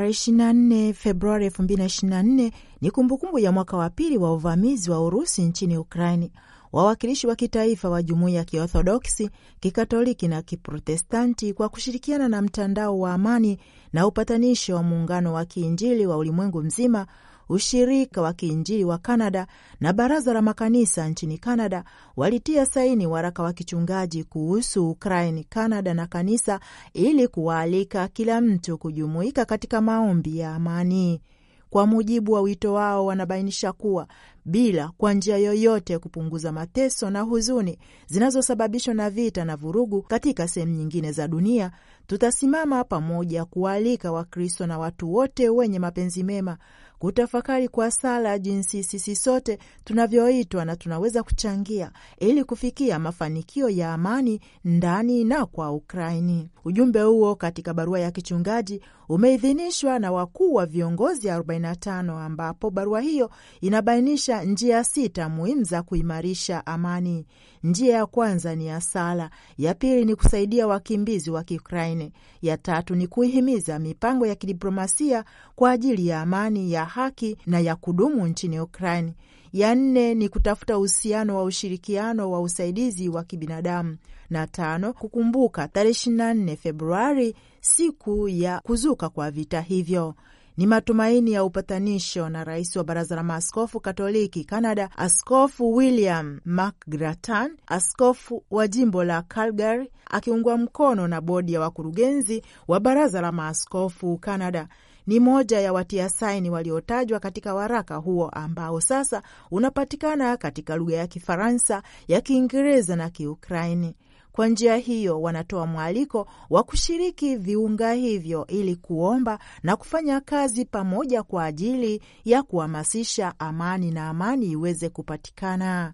Tarehe 0.05 0.13
24 0.13 0.93
Februari 0.93 1.49
2024 1.49 2.51
ni 2.81 2.91
kumbukumbu 2.91 3.39
ya 3.39 3.51
mwaka 3.51 3.77
wa 3.77 3.89
pili 3.89 4.17
wa 4.17 4.33
uvamizi 4.33 4.91
wa 4.91 5.01
Urusi 5.05 5.41
nchini 5.41 5.77
Ukraini. 5.77 6.31
Wawakilishi 6.73 7.27
wa 7.27 7.35
kitaifa 7.35 7.89
wa 7.89 8.03
jumuiya 8.03 8.37
ya 8.39 8.45
Kiorthodoksi, 8.45 9.29
Kikatoliki 9.59 10.27
na 10.27 10.41
Kiprotestanti 10.41 11.53
kwa 11.53 11.69
kushirikiana 11.69 12.27
na 12.29 12.41
mtandao 12.41 12.99
wa 12.99 13.13
amani 13.13 13.59
na 13.93 14.07
upatanishi 14.07 14.73
wa 14.73 14.83
muungano 14.83 15.33
wa 15.33 15.45
kiinjili 15.45 16.05
wa 16.05 16.17
ulimwengu 16.17 16.61
mzima 16.61 17.07
ushirika 17.49 18.21
wa 18.21 18.33
kiinjili 18.33 18.83
wa 18.83 18.97
Kanada 18.97 19.47
na 19.79 19.93
baraza 19.93 20.33
la 20.33 20.41
makanisa 20.41 21.09
nchini 21.09 21.37
Kanada 21.37 21.83
walitia 22.15 22.65
saini 22.65 23.07
waraka 23.07 23.43
wa 23.43 23.53
kichungaji 23.53 24.23
kuhusu 24.23 24.89
Ukraini, 24.89 25.43
Kanada 25.43 25.93
na 25.93 26.07
kanisa 26.07 26.59
ili 26.93 27.27
kuwaalika 27.27 28.07
kila 28.07 28.41
mtu 28.41 28.77
kujumuika 28.77 29.45
katika 29.45 29.81
maombi 29.81 30.37
ya 30.37 30.55
amani. 30.55 31.21
Kwa 31.69 31.87
mujibu 31.87 32.31
wa 32.31 32.41
wito 32.41 32.73
wao, 32.73 33.05
wanabainisha 33.05 33.71
kuwa 33.71 34.07
bila 34.45 34.91
kwa 34.97 35.13
njia 35.13 35.37
yoyote 35.37 35.99
kupunguza 35.99 36.51
mateso 36.51 37.09
na 37.09 37.21
huzuni 37.21 37.79
zinazosababishwa 38.07 38.93
na 38.93 39.09
vita 39.09 39.45
na 39.45 39.55
vurugu 39.55 40.01
katika 40.01 40.47
sehemu 40.47 40.73
nyingine 40.73 41.11
za 41.11 41.27
dunia, 41.27 41.71
tutasimama 42.07 42.83
pamoja 42.83 43.45
kuwaalika 43.45 44.11
Wakristo 44.11 44.67
na 44.67 44.79
watu 44.79 45.13
wote 45.13 45.49
wenye 45.49 45.79
mapenzi 45.79 46.23
mema 46.23 46.57
kutafakari 46.99 47.67
kwa 47.67 47.91
sala 47.91 48.39
jinsi 48.39 48.83
sisi 48.83 49.15
sote 49.15 49.59
tunavyoitwa 49.83 50.65
na 50.65 50.75
tunaweza 50.75 51.23
kuchangia 51.23 51.91
ili 52.19 52.43
kufikia 52.43 52.99
mafanikio 52.99 53.69
ya 53.69 53.93
amani 53.93 54.39
ndani 54.65 55.23
na 55.23 55.45
kwa 55.45 55.71
Ukraini. 55.71 56.49
Ujumbe 56.65 57.01
huo 57.01 57.35
katika 57.35 57.73
barua 57.73 57.99
ya 57.99 58.11
kichungaji 58.11 58.81
umeidhinishwa 59.09 59.99
na 59.99 60.11
wakuu 60.11 60.53
wa 60.53 60.65
viongozi 60.65 61.27
45 61.27 62.19
ambapo 62.25 62.69
barua 62.69 63.01
hiyo 63.01 63.29
inabainisha 63.61 64.43
njia 64.43 64.83
sita 64.83 65.29
muhimu 65.29 65.63
za 65.63 65.83
kuimarisha 65.83 66.65
amani. 66.65 67.25
Njia 67.65 67.95
ya 67.95 68.05
kwanza 68.05 68.55
ni 68.55 68.67
ya 68.67 68.81
sala, 68.81 69.29
ya 69.57 69.73
pili 69.73 70.05
ni 70.05 70.15
kusaidia 70.15 70.67
wakimbizi 70.67 71.31
wa 71.31 71.43
Kiukraini 71.43 72.11
Ya 72.41 72.57
tatu 72.57 72.95
ni 72.95 73.07
kuihimiza 73.07 73.79
mipango 73.79 74.25
ya 74.27 74.35
kidiplomasia 74.35 75.25
kwa 75.55 75.71
ajili 75.71 76.07
ya 76.07 76.21
amani 76.21 76.71
ya 76.71 76.85
haki 76.85 77.37
na 77.45 77.59
ya 77.59 77.75
kudumu 77.75 78.27
nchini 78.27 78.59
Ukraini, 78.59 79.13
Ya 79.53 79.75
nne 79.75 80.15
ni 80.15 80.29
kutafuta 80.29 80.77
uhusiano 80.77 81.35
wa 81.35 81.43
ushirikiano 81.43 82.31
wa 82.31 82.41
usaidizi 82.41 83.09
wa 83.09 83.23
kibinadamu, 83.23 83.97
na 84.29 84.47
tano 84.47 84.93
kukumbuka 84.93 85.67
tarehe 85.67 85.93
24 85.93 86.55
Februari, 86.57 87.35
siku 87.61 88.29
ya 88.29 88.59
kuzuka 88.59 89.09
kwa 89.09 89.31
vita 89.31 89.61
hivyo. 89.61 90.15
Ni 90.57 90.67
matumaini 90.67 91.31
ya 91.31 91.43
upatanisho 91.43 92.29
na 92.29 92.43
rais 92.43 92.75
wa 92.75 92.83
baraza 92.83 93.15
la 93.15 93.23
maaskofu 93.23 93.79
Katoliki 93.79 94.43
Canada, 94.43 94.89
Askofu 94.97 95.75
William 95.75 96.39
McGrattan, 96.45 97.57
askofu 97.67 98.43
wa 98.51 98.67
jimbo 98.67 99.03
la 99.03 99.21
Calgary, 99.21 99.91
akiungwa 100.11 100.57
mkono 100.57 101.07
na 101.07 101.21
bodi 101.21 101.53
ya 101.53 101.59
wakurugenzi 101.59 102.43
wa 102.67 102.79
baraza 102.79 103.21
la 103.21 103.31
maaskofu 103.31 104.17
Canada. 104.17 104.67
Ni 105.07 105.19
moja 105.19 105.59
ya 105.59 105.73
watia 105.73 106.09
saini 106.09 106.49
waliotajwa 106.49 107.19
katika 107.19 107.53
waraka 107.53 107.95
huo 107.95 108.29
ambao 108.29 108.81
sasa 108.81 109.21
unapatikana 109.51 110.37
katika 110.37 110.75
lugha 110.75 110.95
ya 110.95 111.07
Kifaransa, 111.07 111.83
ya 112.07 112.21
Kiingereza 112.21 112.95
na 112.95 113.09
Kiukraini. 113.09 113.95
Kwa 114.35 114.47
njia 114.47 114.75
hiyo 114.77 115.21
wanatoa 115.21 115.65
mwaliko 115.65 116.27
wa 116.49 116.63
kushiriki 116.63 117.35
viunga 117.35 117.93
hivyo 117.93 118.47
ili 118.47 118.75
kuomba 118.75 119.39
na 119.63 119.75
kufanya 119.75 120.21
kazi 120.21 120.65
pamoja 120.65 121.23
kwa 121.23 121.45
ajili 121.45 122.01
ya 122.25 122.43
kuhamasisha 122.43 123.33
amani 123.39 123.91
na 123.91 124.09
amani 124.09 124.45
iweze 124.45 124.89
kupatikana. 124.89 125.93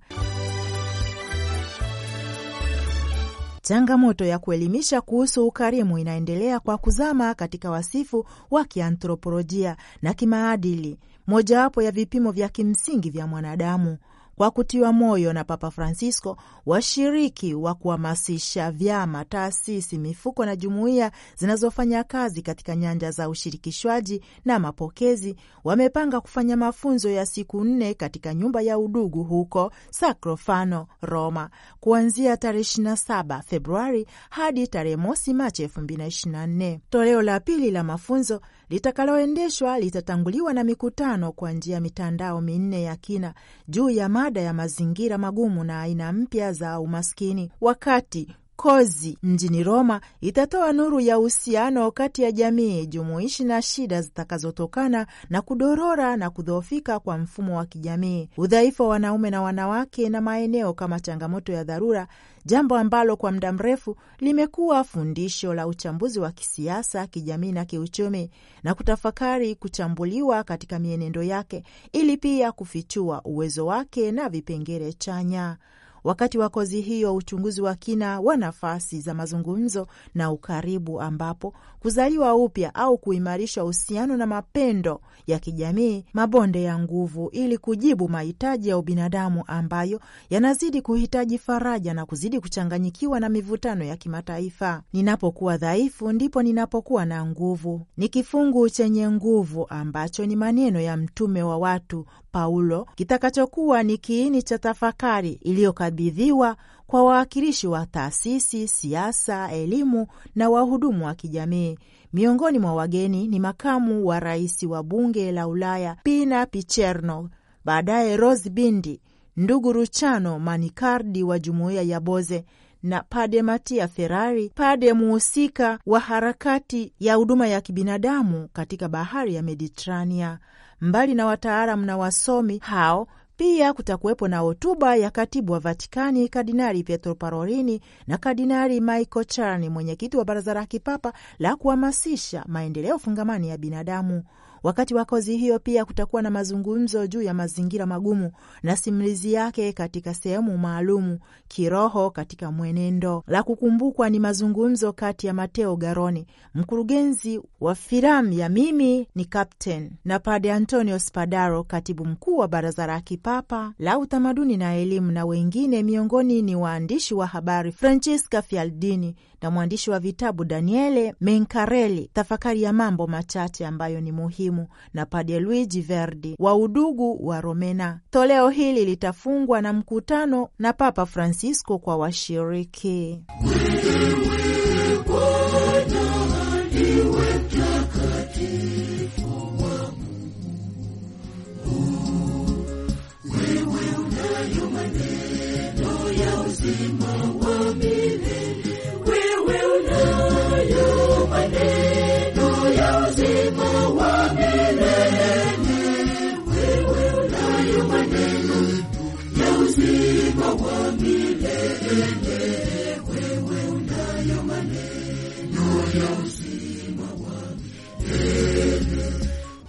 Changamoto 3.62 4.26
ya 4.26 4.40
kuelimisha 4.40 5.02
kuhusu 5.02 5.48
ukarimu 5.48 5.98
inaendelea 5.98 6.60
kwa 6.60 6.78
kuzama 6.78 7.34
katika 7.34 7.72
wasifu 7.72 8.26
wa 8.52 8.66
kianthropolojia 8.66 9.78
na 10.02 10.14
kimaadili, 10.14 11.00
mojawapo 11.28 11.82
ya 11.82 11.92
vipimo 11.92 12.32
vya 12.32 12.50
kimsingi 12.50 13.10
vya 13.10 13.28
mwanadamu. 13.28 13.98
Kwa 14.42 14.52
kutiwa 14.52 14.94
moyo 14.94 15.34
na 15.34 15.44
Papa 15.44 15.72
Francisco, 15.72 16.38
washiriki 16.66 17.54
wa 17.54 17.76
kuhamasisha 17.76 18.72
vyama, 18.72 19.26
taasisi, 19.26 19.98
mifuko 19.98 20.46
na 20.46 20.56
jumuiya 20.56 21.12
zinazofanya 21.38 22.04
kazi 22.04 22.42
katika 22.42 22.76
nyanja 22.76 23.12
za 23.12 23.30
ushirikishwaji 23.30 24.22
na 24.46 24.60
mapokezi 24.60 25.36
wamepanga 25.64 26.22
kufanya 26.22 26.58
mafunzo 26.58 27.10
ya 27.10 27.26
siku 27.26 27.64
nne 27.64 27.94
katika 27.94 28.34
nyumba 28.34 28.62
ya 28.62 28.80
udugu 28.80 29.24
huko 29.24 29.72
Sacrofano, 29.90 30.88
Roma, 31.02 31.50
kuanzia 31.80 32.38
tarehe 32.38 32.64
27 32.64 33.42
Februari 33.42 34.08
hadi 34.30 34.68
tarehe 34.68 34.96
mosi 34.96 35.34
Machi 35.34 35.66
2024. 35.66 36.80
Toleo 36.90 37.22
la 37.22 37.40
pili 37.40 37.72
la 37.72 37.84
mafunzo 37.84 38.42
litakaloendeshwa 38.72 39.80
litatanguliwa 39.80 40.54
na 40.54 40.64
mikutano 40.64 41.32
kwa 41.32 41.52
njia 41.52 41.76
ya 41.76 41.82
mitandao 41.82 42.42
minne 42.42 42.84
ya 42.84 42.96
kina 42.96 43.34
juu 43.68 43.90
ya 43.90 44.10
mada 44.10 44.42
ya 44.42 44.54
mazingira 44.54 45.18
magumu 45.18 45.64
na 45.64 45.82
aina 45.82 46.14
mpya 46.14 46.54
za 46.54 46.80
umaskini, 46.80 47.52
wakati 47.62 48.36
kozi 48.62 49.18
mjini 49.24 49.64
Roma 49.64 50.02
itatoa 50.22 50.74
nuru 50.74 51.00
ya 51.00 51.20
uhusiano 51.20 51.92
kati 51.92 52.22
ya 52.24 52.32
jamii 52.32 52.86
jumuishi 52.86 53.44
na 53.44 53.62
shida 53.62 54.02
zitakazotokana 54.02 55.08
na 55.30 55.42
kudorora 55.42 56.18
na 56.18 56.30
kudhoofika 56.30 57.00
kwa 57.00 57.18
mfumo 57.18 57.58
wa 57.58 57.66
kijamii, 57.66 58.30
udhaifu 58.38 58.84
wa 58.84 58.90
wanaume 58.90 59.30
na 59.30 59.42
wanawake, 59.42 60.10
na 60.10 60.22
maeneo 60.22 60.74
kama 60.74 61.00
changamoto 61.00 61.54
ya 61.54 61.64
dharura, 61.64 62.08
jambo 62.46 62.78
ambalo 62.78 63.16
kwa 63.18 63.32
muda 63.32 63.52
mrefu 63.52 63.96
limekuwa 64.20 64.84
fundisho 64.84 65.54
la 65.54 65.68
uchambuzi 65.68 66.20
wa 66.20 66.32
kisiasa, 66.32 67.08
kijamii 67.08 67.52
na 67.52 67.66
kiuchumi, 67.66 68.32
na 68.64 68.76
kutafakari 68.76 69.56
kuchambuliwa 69.56 70.44
katika 70.44 70.80
mienendo 70.80 71.24
yake, 71.24 71.64
ili 71.92 72.18
pia 72.18 72.52
kufichua 72.52 73.22
uwezo 73.24 73.66
wake 73.66 74.12
na 74.12 74.30
vipengele 74.30 74.94
chanya. 74.94 75.58
Wakati 76.04 76.38
wa 76.38 76.50
kozi 76.50 76.82
hiyo, 76.82 77.16
uchunguzi 77.16 77.62
wa 77.62 77.76
kina 77.76 78.20
wa 78.20 78.38
nafasi 78.38 79.02
za 79.02 79.14
mazungumzo 79.14 79.88
na 80.16 80.32
ukaribu, 80.32 81.02
ambapo 81.02 81.54
kuzaliwa 81.82 82.36
upya 82.36 82.76
au 82.76 82.98
kuimarisha 82.98 83.64
uhusiano 83.64 84.18
na 84.18 84.26
mapendo 84.28 85.02
ya 85.28 85.40
kijamii, 85.40 86.06
mabonde 86.14 86.64
ya 86.64 86.80
nguvu, 86.80 87.30
ili 87.32 87.58
kujibu 87.58 88.10
mahitaji 88.10 88.70
ya 88.70 88.78
ubinadamu 88.78 89.44
ambayo 89.48 90.00
yanazidi 90.30 90.82
kuhitaji 90.82 91.38
faraja 91.38 91.94
na 91.94 92.06
kuzidi 92.06 92.40
kuchanganyikiwa 92.40 93.20
na 93.20 93.30
mivutano 93.30 93.84
ya 93.84 93.98
kimataifa. 93.98 94.84
Ninapokuwa 94.94 95.58
dhaifu, 95.58 96.12
ndipo 96.12 96.44
ninapokuwa 96.44 97.06
na 97.06 97.26
nguvu. 97.26 97.86
Ni 97.98 98.10
kifungu 98.10 98.70
chenye 98.70 99.10
nguvu 99.10 99.66
ambacho 99.70 100.26
ni 100.26 100.36
maneno 100.36 100.80
ya 100.80 100.98
mtume 100.98 101.44
wa 101.44 101.58
watu 101.58 102.06
Paulo, 102.32 102.88
kitakachokuwa 102.96 103.84
ni 103.84 103.98
kiini 103.98 104.44
cha 104.44 104.58
tafakari 104.58 105.32
iliyokabidhiwa 105.32 106.58
kwa 106.92 107.04
wawakilishi 107.04 107.68
wa 107.68 107.86
taasisi, 107.86 108.68
siasa, 108.68 109.52
elimu 109.52 110.08
na 110.36 110.50
wahudumu 110.50 111.06
wa 111.06 111.16
kijamii. 111.16 111.78
Miongoni 112.14 112.60
mwa 112.60 112.74
wageni 112.76 113.28
ni 113.28 113.40
makamu 113.40 114.06
wa 114.08 114.20
rais 114.20 114.64
wa 114.64 114.84
bunge 114.84 115.32
la 115.32 115.48
Ulaya 115.48 115.98
Pina 116.04 116.46
Picherno, 116.46 117.30
baadaye 117.66 118.18
Rose 118.18 118.50
Bindi, 118.50 119.02
ndugu 119.38 119.74
Ruchano 119.74 120.40
Manikardi 120.40 121.24
wa 121.24 121.40
jumuiya 121.40 121.82
ya 121.82 122.00
Boze 122.00 122.46
na 122.84 123.04
Pade 123.10 123.42
Matia 123.42 123.88
Ferrari, 123.88 124.52
pade 124.56 124.94
muhusika 124.94 125.80
wa 125.86 126.00
harakati 126.00 126.94
ya 127.00 127.16
huduma 127.16 127.48
ya 127.48 127.62
kibinadamu 127.62 128.50
katika 128.54 128.88
bahari 128.90 129.36
ya 129.36 129.42
Mediterania. 129.42 130.40
Mbali 130.82 131.14
na 131.16 131.26
wataalamu 131.26 131.86
na 131.86 131.98
wasomi 131.98 132.58
hao 132.58 133.08
pia 133.42 133.74
kutakuwepo 133.74 134.28
na 134.28 134.40
hotuba 134.40 134.96
ya 134.96 135.10
katibu 135.12 135.54
wa 135.54 135.60
Vatikani 135.60 136.30
Kardinali 136.30 136.84
Pietro 136.84 137.16
Parolini 137.16 137.82
na 138.08 138.18
Kardinali 138.18 138.82
Michael 138.82 139.26
Charni, 139.26 139.70
mwenyekiti 139.70 140.18
wa 140.18 140.26
Baraza 140.26 140.54
la 140.54 140.66
Kipapa 140.66 141.14
la 141.40 141.56
kuhamasisha 141.56 142.44
maendeleo 142.48 143.00
fungamani 143.00 143.50
ya 143.50 143.58
binadamu. 143.58 144.24
Wakati 144.64 144.94
wa 144.96 145.06
kozi 145.06 145.38
hiyo 145.38 145.60
pia 145.60 145.86
kutakuwa 145.86 146.22
na 146.22 146.30
mazungumzo 146.30 147.08
juu 147.08 147.22
ya 147.22 147.34
mazingira 147.34 147.86
magumu 147.86 148.32
na 148.64 148.76
simulizi 148.78 149.34
yake 149.34 149.74
katika 149.74 150.14
sehemu 150.14 150.58
maalumu 150.58 151.20
kiroho 151.48 152.10
katika 152.12 152.52
mwenendo. 152.52 153.24
La 153.28 153.44
kukumbukwa 153.44 154.10
ni 154.10 154.20
mazungumzo 154.20 154.94
kati 154.94 155.28
ya 155.28 155.34
Mateo 155.34 155.76
Garoni, 155.76 156.28
mkurugenzi 156.54 157.42
wa 157.62 157.76
filamu 157.76 158.34
ya 158.34 158.50
Mimi 158.50 159.08
ni 159.16 159.26
Captain, 159.26 159.92
na 160.06 160.20
Pade 160.20 160.52
Antonio 160.54 161.00
Spadaro, 161.00 161.64
katibu 161.64 162.06
mkuu 162.06 162.38
wa 162.38 162.48
Baraza 162.48 162.88
la 162.88 163.02
Kipapa 163.02 163.74
la 163.80 163.98
Utamaduni 164.00 164.58
na 164.58 164.76
Elimu, 164.76 165.12
na 165.12 165.26
wengine 165.26 165.84
miongoni 165.84 166.42
ni 166.42 166.56
waandishi 166.56 167.14
wa 167.14 167.28
habari 167.28 167.72
Francesca 167.72 168.42
Fialdini 168.48 169.16
na 169.42 169.52
mwandishi 169.52 169.92
wa 169.92 170.00
vitabu 170.00 170.46
Daniele 170.46 171.16
Mencarelli, 171.22 172.10
tafakari 172.14 172.62
ya 172.64 172.74
mambo 172.74 173.08
machache 173.08 173.66
ambayo 173.66 174.02
ni 174.02 174.12
muhimu, 174.12 174.51
na 174.94 175.06
Padre 175.06 175.40
Luigi 175.40 175.82
Verdi 175.82 176.36
wa 176.40 176.56
udugu 176.56 177.28
wa 177.28 177.42
Romena. 177.42 178.00
Toleo 178.10 178.50
hili 178.50 178.86
litafungwa 178.86 179.62
na 179.62 179.74
mkutano 179.74 180.50
na 180.60 180.74
Papa 180.74 181.06
Francisco 181.06 181.78
kwa 181.80 181.98
washiriki. 181.98 183.24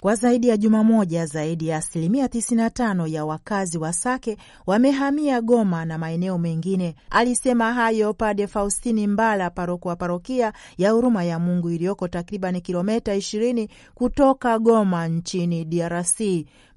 Kwa 0.03 0.15
zaidi 0.15 0.47
ya 0.47 0.57
juma 0.57 0.83
moja, 0.83 1.25
zaidi 1.25 1.67
ya 1.67 1.77
asilimia 1.77 2.25
95 2.27 3.07
ya 3.07 3.25
wakazi 3.25 3.77
wa 3.77 3.93
Sake 3.93 4.37
wamehamia 4.65 5.41
Goma 5.41 5.85
na 5.85 5.97
maeneo 5.97 6.37
mengine. 6.37 6.95
Alisema 7.09 7.73
hayo 7.73 8.13
Pade 8.13 8.47
Faustini 8.47 9.07
Mbala, 9.07 9.49
paroko 9.49 9.89
wa 9.89 9.95
parokia 9.95 10.53
ya 10.77 10.91
Huruma 10.91 11.23
ya 11.23 11.39
Mungu 11.39 11.69
iliyoko 11.69 12.07
takriban 12.07 12.61
kilometa 12.61 13.15
20 13.17 13.67
kutoka 13.93 14.59
Goma 14.59 15.07
nchini 15.07 15.65
DRC 15.65 16.19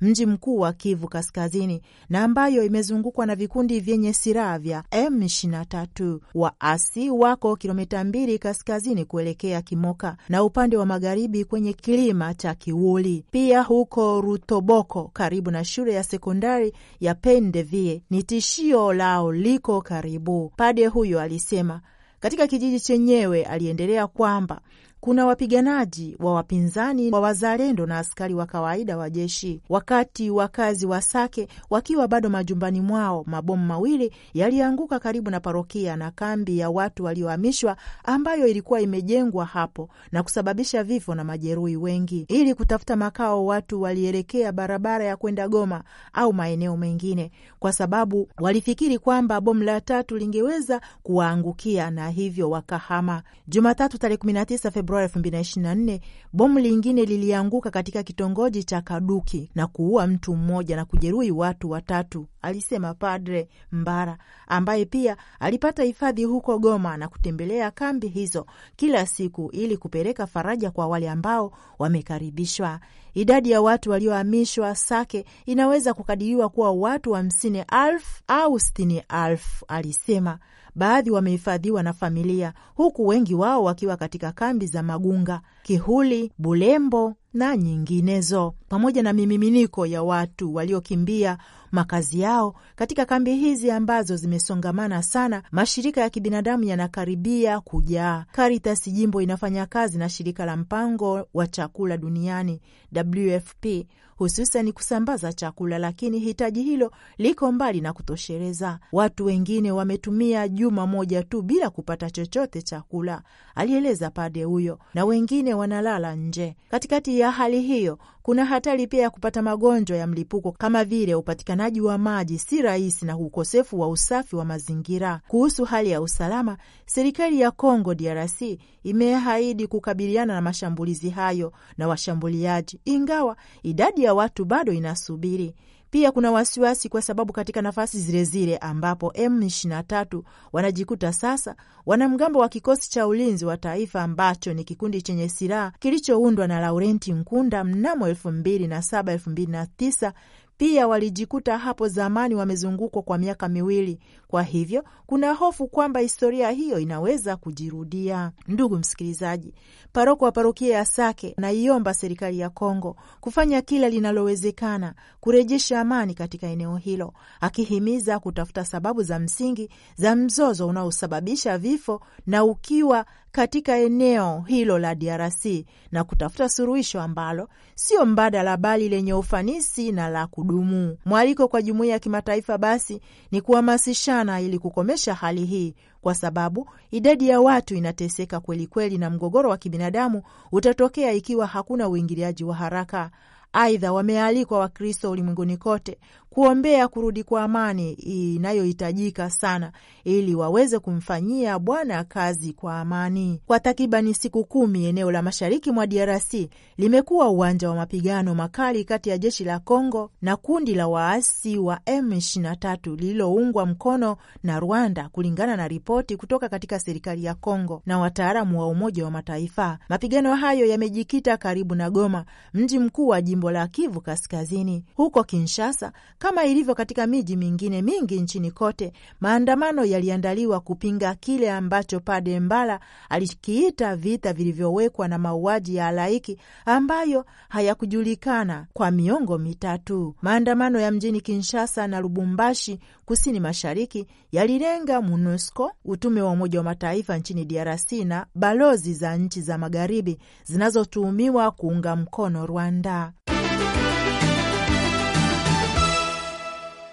mji 0.01 0.27
mkuu 0.27 0.59
wa 0.59 0.73
Kivu 0.73 1.09
Kaskazini, 1.09 1.83
na 2.09 2.25
ambayo 2.25 2.63
imezungukwa 2.65 3.27
na 3.27 3.35
vikundi 3.37 3.81
vyenye 3.81 4.13
silaha 4.13 4.59
vya 4.59 4.85
M23. 4.91 6.19
Waasi 6.35 7.11
wako 7.11 7.57
kilomita 7.57 8.05
mbili 8.05 8.39
kaskazini 8.39 9.05
kuelekea 9.05 9.63
Kimoka 9.63 10.17
na 10.29 10.45
upande 10.45 10.77
wa 10.77 10.87
magharibi 10.87 11.45
kwenye 11.45 11.73
kilima 11.73 12.35
cha 12.35 12.55
Kiwuli. 12.55 13.25
Pia 13.31 13.63
huko 13.63 14.21
Rutoboko 14.21 15.11
karibu 15.13 15.51
na 15.51 15.65
shule 15.65 15.93
ya 15.95 16.05
sekondari 16.05 16.73
ya 17.01 17.15
Pendevie 17.15 18.03
ni 18.11 18.23
tishio 18.23 18.93
lao 18.93 19.33
liko 19.33 19.81
karibu. 19.83 20.53
Pade 20.57 20.87
huyo 20.87 21.21
alisema 21.21 21.81
katika 22.21 22.47
kijiji 22.47 22.81
chenyewe. 22.81 23.45
Aliendelea 23.45 24.07
kwamba 24.07 24.61
kuna 25.07 25.27
wapiganaji 25.27 26.17
wa 26.19 26.35
wapinzani 26.35 27.11
wa 27.11 27.21
wazalendo 27.21 27.87
na 27.87 27.99
askari 27.99 28.35
wa 28.35 28.47
kawaida 28.47 28.97
wa 28.97 29.11
jeshi. 29.11 29.61
Wakati 29.69 30.31
wakazi 30.31 30.87
wa 30.87 31.03
Sake 31.03 31.49
wakiwa 31.71 32.09
bado 32.09 32.31
majumbani 32.31 32.81
mwao, 32.81 33.25
mabomu 33.27 33.67
mawili 33.67 34.13
yalianguka 34.35 34.99
karibu 34.99 35.31
na 35.31 35.41
parokia 35.41 35.97
na 35.97 36.11
kambi 36.11 36.59
ya 36.59 36.71
watu 36.71 37.05
waliohamishwa 37.05 37.77
ambayo 38.05 38.47
ilikuwa 38.47 38.81
imejengwa 38.81 39.45
hapo 39.45 39.89
na 40.13 40.23
kusababisha 40.23 40.83
vifo 40.85 41.15
na 41.15 41.25
majeruhi 41.25 41.77
wengi. 41.77 42.27
Ili 42.29 42.55
kutafuta 42.55 42.97
makao, 42.97 43.47
watu 43.47 43.83
walielekea 43.83 44.53
barabara 44.53 45.05
ya 45.05 45.17
kwenda 45.17 45.49
Goma 45.49 45.83
au 46.13 46.33
maeneo 46.33 46.77
mengine, 46.77 47.31
kwa 47.59 47.73
sababu 47.73 48.29
walifikiri 48.41 48.99
kwamba 48.99 49.41
bomu 49.41 49.63
la 49.63 49.81
tatu 49.81 50.17
lingeweza 50.19 50.81
kuwaangukia 51.03 51.91
na 51.91 52.09
hivyo 52.11 52.51
wakahama. 52.51 53.23
Jumatatu 53.49 53.99
tarehe 53.99 54.19
19 54.19 54.71
Februari 54.71 54.96
2024 55.05 56.01
bomu 56.33 56.59
lingine 56.59 57.05
lilianguka 57.05 57.71
katika 57.71 58.03
kitongoji 58.03 58.65
cha 58.65 58.81
Kaduki 58.81 59.51
na 59.55 59.67
kuua 59.67 60.07
mtu 60.07 60.37
mmoja 60.37 60.77
na 60.77 60.85
kujeruhi 60.85 61.31
watu 61.31 61.71
watatu, 61.71 62.27
alisema 62.43 62.95
Padre 62.95 63.49
Mbara 63.73 64.19
ambaye 64.47 64.85
pia 64.85 65.17
alipata 65.41 65.83
hifadhi 65.83 66.25
huko 66.25 66.59
Goma 66.59 66.97
na 66.97 67.09
kutembelea 67.09 67.71
kambi 67.71 68.09
hizo 68.09 68.47
kila 68.77 69.07
siku 69.07 69.51
ili 69.53 69.77
kupeleka 69.77 70.27
faraja 70.27 70.71
kwa 70.71 70.87
wale 70.87 71.11
ambao 71.11 71.53
wamekaribishwa. 71.79 72.81
Idadi 73.15 73.51
ya 73.51 73.61
watu 73.61 73.91
waliohamishwa 73.91 74.75
Sake 74.75 75.25
inaweza 75.47 75.95
kukadiriwa 75.95 76.49
kuwa 76.49 76.73
watu 76.73 77.13
hamsini 77.13 77.65
elfu 77.87 78.23
au 78.29 78.61
sitini 78.61 79.03
elfu, 79.27 79.65
alisema. 79.69 80.39
Baadhi 80.77 81.11
wamehifadhiwa 81.11 81.83
na 81.83 81.93
familia, 81.93 82.53
huku 82.75 83.07
wengi 83.07 83.35
wao 83.35 83.65
wakiwa 83.65 83.97
katika 83.97 84.33
kambi 84.33 84.67
za 84.67 84.83
Magunga, 84.83 85.41
Kihuli, 85.63 86.33
Bulembo 86.39 87.15
na 87.35 87.57
nyinginezo, 87.57 88.55
pamoja 88.69 89.03
na 89.03 89.13
mimiminiko 89.13 89.87
ya 89.87 90.03
watu 90.03 90.55
waliokimbia 90.55 91.39
makazi 91.73 92.21
yao 92.21 92.55
katika 92.77 93.05
kambi 93.05 93.35
hizi 93.37 93.71
ambazo 93.71 94.17
zimesongamana 94.17 95.03
sana. 95.03 95.43
Mashirika 95.51 96.01
ya 96.01 96.11
kibinadamu 96.11 96.65
yanakaribia 96.65 97.61
kujaa. 97.61 98.25
Caritas 98.33 98.89
jimbo 98.93 99.23
inafanya 99.23 99.67
kazi 99.67 99.99
na 99.99 100.09
shirika 100.09 100.45
la 100.45 100.57
mpango 100.57 101.29
wa 101.35 101.47
chakula 101.47 101.97
duniani 101.97 102.61
WFP 102.97 103.67
hususan 104.17 104.73
kusambaza 104.73 105.33
chakula, 105.33 105.79
lakini 105.79 106.19
hitaji 106.19 106.63
hilo 106.63 106.91
liko 107.19 107.53
mbali 107.53 107.81
na 107.81 107.93
kutosheleza. 107.93 108.79
Watu 108.93 109.25
wengine 109.25 109.73
wametumia 109.73 110.49
juma 110.49 110.87
moja 110.87 111.23
tu 111.23 111.43
bila 111.43 111.71
kupata 111.71 112.11
chochote 112.11 112.63
chakula, 112.63 113.23
alieleza 113.55 114.11
pade 114.11 114.45
huyo, 114.45 114.79
na 114.95 115.05
wengine 115.05 115.55
wanalala 115.55 116.15
nje. 116.17 116.57
Katikati 116.71 117.21
ya 117.21 117.31
hali 117.31 117.61
hiyo 117.63 117.99
kuna 118.27 118.45
hatari 118.45 118.87
pia 118.87 119.03
ya 119.03 119.11
kupata 119.11 119.43
magonjwa 119.43 119.97
ya 119.97 120.07
mlipuko 120.07 120.53
kama 120.53 120.85
vile 120.85 121.15
upatikanaji 121.15 121.81
wa 121.81 121.99
maji 121.99 122.39
si 122.39 122.63
rahisi 122.63 123.05
na 123.07 123.17
ukosefu 123.17 123.81
wa 123.81 123.89
usafi 123.89 124.37
wa 124.37 124.45
mazingira. 124.45 125.21
Kuhusu 125.29 125.65
hali 125.65 125.91
ya 125.91 126.01
usalama, 126.01 126.57
serikali 126.87 127.41
ya 127.41 127.51
Congo 127.51 127.95
DRC 127.95 128.43
imeahidi 128.83 129.67
kukabiliana 129.67 130.35
na 130.35 130.41
mashambulizi 130.41 131.11
hayo 131.11 131.53
na 131.79 131.89
washambuliaji, 131.89 132.81
ingawa 132.85 133.37
idadi 133.63 134.03
ya 134.05 134.15
watu 134.15 134.45
bado 134.45 134.73
inasubiri. 134.73 135.55
Pia 135.91 136.13
kuna 136.13 136.31
wasiwasi 136.33 136.89
kwa 136.89 137.03
sababu 137.03 137.33
katika 137.33 137.63
nafasi 137.63 138.01
zile 138.01 138.25
zile 138.25 138.57
ambapo 138.57 139.09
M23 139.09 140.23
wanajikuta 140.53 141.13
sasa, 141.13 141.57
wanamgambo 141.87 142.39
wa 142.39 142.49
kikosi 142.49 142.91
cha 142.91 143.07
ulinzi 143.07 143.45
wa 143.45 143.57
taifa 143.57 144.03
ambacho 144.03 144.55
ni 144.55 144.65
kikundi 144.65 145.03
chenye 145.03 145.29
silaha 145.29 145.73
kilichoundwa 145.79 146.47
na 146.49 146.61
Laurenti 146.61 147.13
Nkunda 147.13 147.65
mnamo 147.65 148.09
elfu 148.09 148.33
mbili 148.33 148.67
na 148.67 148.83
saba 148.83 149.13
elfu 149.13 149.31
mbili 149.31 149.53
na 149.53 149.67
tisa 149.67 150.13
pia 150.57 150.89
walijikuta 150.89 151.59
hapo 151.59 151.89
zamani 151.89 152.35
wamezungukwa 152.35 153.03
kwa 153.03 153.19
miaka 153.19 153.49
miwili. 153.49 153.99
Kwa 154.29 154.43
hivyo 154.43 154.85
kuna 155.07 155.33
hofu 155.33 155.69
kwamba 155.69 156.01
historia 156.01 156.51
hiyo 156.51 156.79
inaweza 156.79 157.37
kujirudia. 157.37 158.33
Ndugu 158.49 158.77
msikilizaji, 158.79 159.55
paroko 159.93 160.25
wa 160.25 160.33
parokia 160.33 160.77
ya 160.77 160.85
Sake 160.85 161.35
naiomba 161.39 161.95
serikali 161.95 162.39
ya 162.39 162.51
Kongo 162.51 162.97
kufanya 163.21 163.63
kila 163.63 163.89
linalowezekana 163.89 164.95
kurejesha 165.21 165.81
amani 165.81 166.15
katika 166.15 166.47
eneo 166.47 166.77
hilo, 166.77 167.13
akihimiza 167.41 168.19
kutafuta 168.19 168.65
sababu 168.65 169.03
za 169.03 169.19
msingi 169.19 169.71
za 169.97 170.17
mzozo 170.17 170.67
unaosababisha 170.69 171.59
vifo 171.59 172.01
na 172.27 172.45
ukiwa 172.45 173.07
katika 173.33 173.77
eneo 173.79 174.45
hilo 174.47 174.79
la 174.79 174.95
DRC 174.95 175.45
na 175.93 176.05
kutafuta 176.05 176.49
suluhisho 176.49 177.01
ambalo 177.01 177.49
sio 177.75 178.07
mbadala 178.07 178.57
bali 178.57 178.89
lenye 178.89 179.15
ufanisi 179.15 179.93
na 179.93 180.09
la 180.09 180.27
kudumu. 180.27 180.97
Mwaliko 181.05 181.49
kwa 181.49 181.63
jumuiya 181.63 181.93
ya 181.93 181.99
kimataifa 181.99 182.59
basi 182.59 183.01
ni 183.31 183.41
kuhamasishana 183.41 184.41
ili 184.41 184.59
kukomesha 184.59 185.15
hali 185.15 185.45
hii, 185.45 185.75
kwa 186.01 186.15
sababu 186.15 186.69
idadi 186.91 187.29
ya 187.29 187.41
watu 187.41 187.75
inateseka 187.75 188.41
kweli 188.41 188.67
kweli, 188.67 188.99
na 188.99 189.11
mgogoro 189.11 189.51
wa 189.51 189.57
kibinadamu 189.57 190.23
utatokea 190.53 191.13
ikiwa 191.13 191.47
hakuna 191.47 191.89
uingiliaji 191.89 192.45
wa 192.45 192.55
haraka. 192.55 193.11
Aidha, 193.53 193.93
wamealikwa 193.93 194.59
Wakristo 194.59 195.11
ulimwenguni 195.11 195.57
kote 195.57 195.99
kuombea 196.37 196.89
kurudi 196.89 197.25
kwa 197.25 197.43
amani 197.43 197.93
inayohitajika 197.93 199.31
sana 199.31 199.73
ili 200.05 200.35
waweze 200.35 200.79
kumfanyia 200.79 201.59
Bwana 201.59 202.05
kazi 202.05 202.53
kwa 202.53 202.81
amani. 202.81 203.41
Kwa 203.47 203.61
takribani 203.61 204.15
siku 204.15 204.45
kumi, 204.45 204.85
eneo 204.87 205.11
la 205.11 205.23
mashariki 205.23 205.71
mwa 205.71 205.87
DRC 205.87 206.35
limekuwa 206.77 207.29
uwanja 207.29 207.71
wa 207.71 207.77
mapigano 207.77 208.35
makali 208.35 208.85
kati 208.85 209.09
ya 209.11 209.19
jeshi 209.19 209.45
la 209.45 209.59
Kongo 209.59 210.11
na 210.23 210.37
kundi 210.37 210.75
la 210.75 210.89
waasi 210.89 211.59
wa 211.59 211.77
M23 211.77 212.97
lililoungwa 212.97 213.67
mkono 213.67 214.17
na 214.43 214.61
Rwanda, 214.61 215.09
kulingana 215.09 215.57
na 215.57 215.69
ripoti 215.69 216.17
kutoka 216.17 216.49
katika 216.49 216.79
serikali 216.79 217.25
ya 217.25 217.35
Kongo 217.35 217.83
na 217.87 217.99
wataalamu 217.99 218.61
wa 218.61 218.69
Umoja 218.69 219.05
wa 219.05 219.11
Mataifa. 219.11 219.79
Mapigano 219.89 220.35
hayo 220.35 220.67
yamejikita 220.67 221.37
karibu 221.37 221.75
na 221.75 221.91
Goma, 221.91 222.25
mji 222.55 222.79
mkuu 222.79 223.09
wa 223.09 223.21
jimbo 223.37 223.51
la 223.51 223.69
Kivu 223.69 224.01
Kaskazini. 224.01 224.85
Huko 224.95 225.25
Kinshasa, 225.25 225.93
kama 226.19 226.45
ilivyo 226.45 226.75
katika 226.75 227.07
miji 227.07 227.37
mingine 227.37 227.83
mingi 227.83 228.21
nchini 228.21 228.51
kote, 228.51 228.93
maandamano 229.21 229.85
yaliandaliwa 229.85 230.61
kupinga 230.61 231.15
kile 231.15 231.51
ambacho 231.53 232.01
Pade 232.01 232.41
Mbala 232.41 232.81
alikiita 233.09 233.97
vita 233.97 234.33
vilivyowekwa 234.33 235.09
na 235.09 235.19
mauaji 235.19 235.75
ya 235.77 235.85
halaiki 235.85 236.39
ambayo 236.65 237.25
hayakujulikana 237.49 238.67
kwa 238.73 238.91
miongo 238.91 239.39
mitatu. 239.39 240.15
Maandamano 240.23 240.81
ya 240.81 240.91
mjini 240.91 241.21
Kinshasa 241.21 241.87
na 241.87 242.01
Lubumbashi, 242.01 242.79
kusini 243.05 243.41
mashariki, 243.41 244.07
yalilenga 244.33 245.03
MONUSCO, 245.03 245.73
utume 245.85 246.23
wa 246.23 246.31
Umoja 246.31 246.59
wa 246.59 246.65
Mataifa 246.65 247.19
nchini 247.19 247.45
DRC 247.45 247.93
na 247.93 248.27
balozi 248.35 248.95
za 248.95 249.17
nchi 249.17 249.41
za 249.41 249.59
magharibi 249.59 250.19
zinazotuhumiwa 250.45 251.51
kuunga 251.51 251.97
mkono 251.97 252.47
Rwanda. 252.47 253.13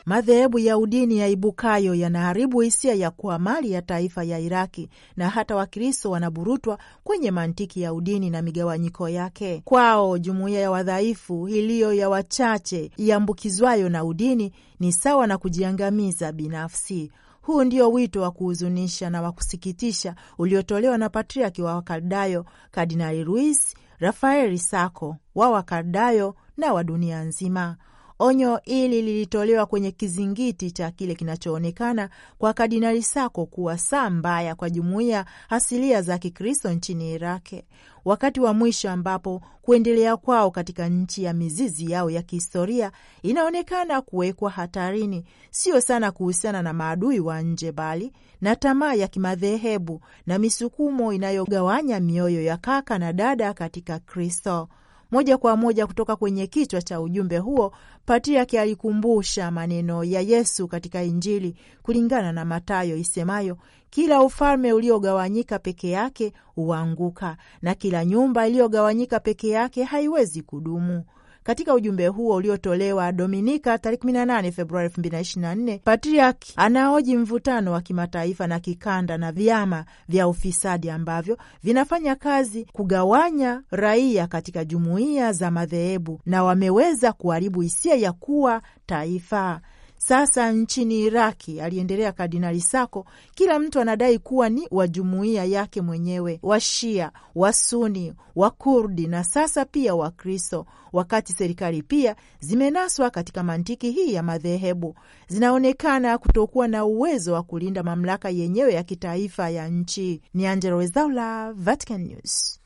Madhehebu 0.05 0.59
ya 0.59 0.77
udini 0.77 1.17
ya 1.17 1.27
ibukayo 1.27 1.95
yanaharibu 1.95 2.61
hisia 2.61 2.93
ya 2.93 3.11
kuwa 3.11 3.39
mali 3.39 3.71
ya 3.71 3.81
taifa 3.81 4.23
ya 4.23 4.39
Iraki 4.39 4.89
na 5.17 5.29
hata 5.29 5.55
Wakristo 5.55 6.11
wanaburutwa 6.11 6.79
kwenye 7.03 7.31
mantiki 7.31 7.81
ya 7.81 7.93
udini 7.93 8.29
na 8.29 8.41
migawanyiko 8.41 9.09
yake. 9.09 9.61
Kwao 9.65 10.17
jumuiya 10.17 10.61
ya 10.61 10.71
wadhaifu 10.71 11.47
iliyo 11.49 11.93
ya 11.93 12.09
wachache 12.09 12.91
iambukizwayo 12.97 13.89
na 13.89 14.03
udini 14.05 14.51
ni 14.79 14.91
sawa 14.93 15.27
na 15.27 15.37
kujiangamiza 15.37 16.31
binafsi. 16.31 17.11
Huu 17.41 17.63
ndio 17.63 17.91
wito 17.91 18.21
wa 18.21 18.31
kuhuzunisha 18.31 19.09
na 19.09 19.21
wa 19.21 19.31
kusikitisha 19.31 20.15
uliotolewa 20.37 20.97
na 20.97 21.09
patriaki 21.09 21.61
wa 21.61 21.75
Wakaldayo 21.75 22.45
Kardinali 22.71 23.23
Luis 23.23 23.75
Rafaeli 23.99 24.59
Sako 24.59 25.17
wa 25.35 25.49
Wakaldayo 25.49 26.35
na 26.57 26.73
wa 26.73 26.83
dunia 26.83 27.23
nzima. 27.23 27.77
Onyo 28.25 28.59
hili 28.63 29.01
lilitolewa 29.01 29.65
kwenye 29.65 29.91
kizingiti 29.91 30.71
cha 30.71 30.91
kile 30.91 31.15
kinachoonekana 31.15 32.09
kwa 32.37 32.53
Kardinali 32.53 33.03
Sako 33.03 33.45
kuwa 33.45 33.77
saa 33.77 34.09
mbaya 34.09 34.55
kwa 34.55 34.69
jumuiya 34.69 35.25
asilia 35.49 36.01
za 36.01 36.17
Kikristo 36.17 36.71
nchini 36.71 37.11
Iraki, 37.13 37.63
wakati 38.05 38.39
wa 38.39 38.53
mwisho 38.53 38.91
ambapo 38.91 39.41
kuendelea 39.61 40.17
kwao 40.17 40.51
katika 40.51 40.89
nchi 40.89 41.23
ya 41.23 41.33
mizizi 41.33 41.91
yao 41.91 42.09
ya 42.09 42.21
kihistoria 42.21 42.91
inaonekana 43.21 44.01
kuwekwa 44.01 44.49
hatarini, 44.51 45.25
sio 45.51 45.81
sana 45.81 46.11
kuhusiana 46.11 46.61
na 46.61 46.73
maadui 46.73 47.19
wa 47.19 47.41
nje, 47.41 47.71
bali 47.71 48.11
na 48.41 48.55
tamaa 48.55 48.93
ya 48.93 49.07
kimadhehebu 49.07 50.01
na 50.27 50.39
misukumo 50.39 51.13
inayogawanya 51.13 51.99
mioyo 51.99 52.43
ya 52.43 52.57
kaka 52.57 52.97
na 52.99 53.13
dada 53.13 53.53
katika 53.53 53.99
Kristo. 53.99 54.69
Moja 55.13 55.37
kwa 55.37 55.57
moja 55.57 55.87
kutoka 55.87 56.15
kwenye 56.15 56.47
kichwa 56.47 56.81
cha 56.81 57.01
ujumbe 57.01 57.37
huo, 57.37 57.73
patriaki 58.05 58.57
alikumbusha 58.57 59.51
maneno 59.51 60.03
ya 60.03 60.21
Yesu 60.21 60.67
katika 60.67 61.03
Injili 61.03 61.55
kulingana 61.83 62.31
na 62.31 62.45
Mathayo 62.45 62.97
isemayo, 62.97 63.57
kila 63.89 64.21
ufalme 64.23 64.73
uliogawanyika 64.73 65.59
peke 65.59 65.89
yake 65.89 66.33
huanguka 66.55 67.37
na 67.61 67.75
kila 67.75 68.05
nyumba 68.05 68.47
iliyogawanyika 68.47 69.19
peke 69.19 69.49
yake 69.49 69.83
haiwezi 69.83 70.41
kudumu. 70.41 71.03
Katika 71.43 71.73
ujumbe 71.73 72.07
huo 72.07 72.35
uliotolewa 72.35 73.11
Dominika 73.11 73.77
tarehe 73.77 74.01
18 74.03 74.51
Februari 74.51 74.87
2024, 74.89 75.79
patriaki 75.79 76.53
anaoji 76.55 77.17
mvutano 77.17 77.71
wa 77.71 77.81
kimataifa 77.81 78.47
na 78.47 78.59
kikanda 78.59 79.17
na 79.17 79.31
vyama 79.31 79.85
vya 80.09 80.27
ufisadi 80.27 80.89
ambavyo 80.89 81.37
vinafanya 81.63 82.15
kazi 82.15 82.65
kugawanya 82.73 83.61
raia 83.71 84.27
katika 84.27 84.65
jumuiya 84.65 85.31
za 85.33 85.51
madhehebu 85.51 86.19
na 86.25 86.43
wameweza 86.43 87.13
kuharibu 87.13 87.61
hisia 87.61 87.95
ya 87.95 88.11
kuwa 88.13 88.61
taifa. 88.85 89.61
Sasa 90.07 90.51
nchini 90.51 90.99
Iraki, 90.99 91.61
aliendelea 91.61 92.11
Kardinali 92.11 92.61
Sako, 92.61 93.05
kila 93.35 93.59
mtu 93.59 93.79
anadai 93.79 94.19
kuwa 94.19 94.49
ni 94.49 94.67
wa 94.71 94.87
jumuiya 94.87 95.45
yake 95.45 95.81
mwenyewe, 95.81 96.39
Washia, 96.43 97.11
Wasuni, 97.35 98.13
Wakurdi 98.35 99.07
na 99.07 99.23
sasa 99.23 99.65
pia 99.65 99.95
Wakristo, 99.95 100.65
wakati 100.93 101.33
serikali 101.33 101.83
pia 101.83 102.15
zimenaswa 102.39 103.09
katika 103.09 103.43
mantiki 103.43 103.91
hii 103.91 104.13
ya 104.13 104.23
madhehebu, 104.23 104.95
zinaonekana 105.27 106.17
kutokuwa 106.17 106.67
na 106.67 106.85
uwezo 106.85 107.33
wa 107.33 107.43
kulinda 107.43 107.83
mamlaka 107.83 108.29
yenyewe 108.29 108.73
ya 108.73 108.83
kitaifa 108.83 109.49
ya 109.49 109.67
nchi. 109.67 110.21
Ni 110.33 110.47
Angella 110.47 110.75
Rwezaula, 110.75 111.53
Vatican 111.53 112.01
News. 112.07 112.59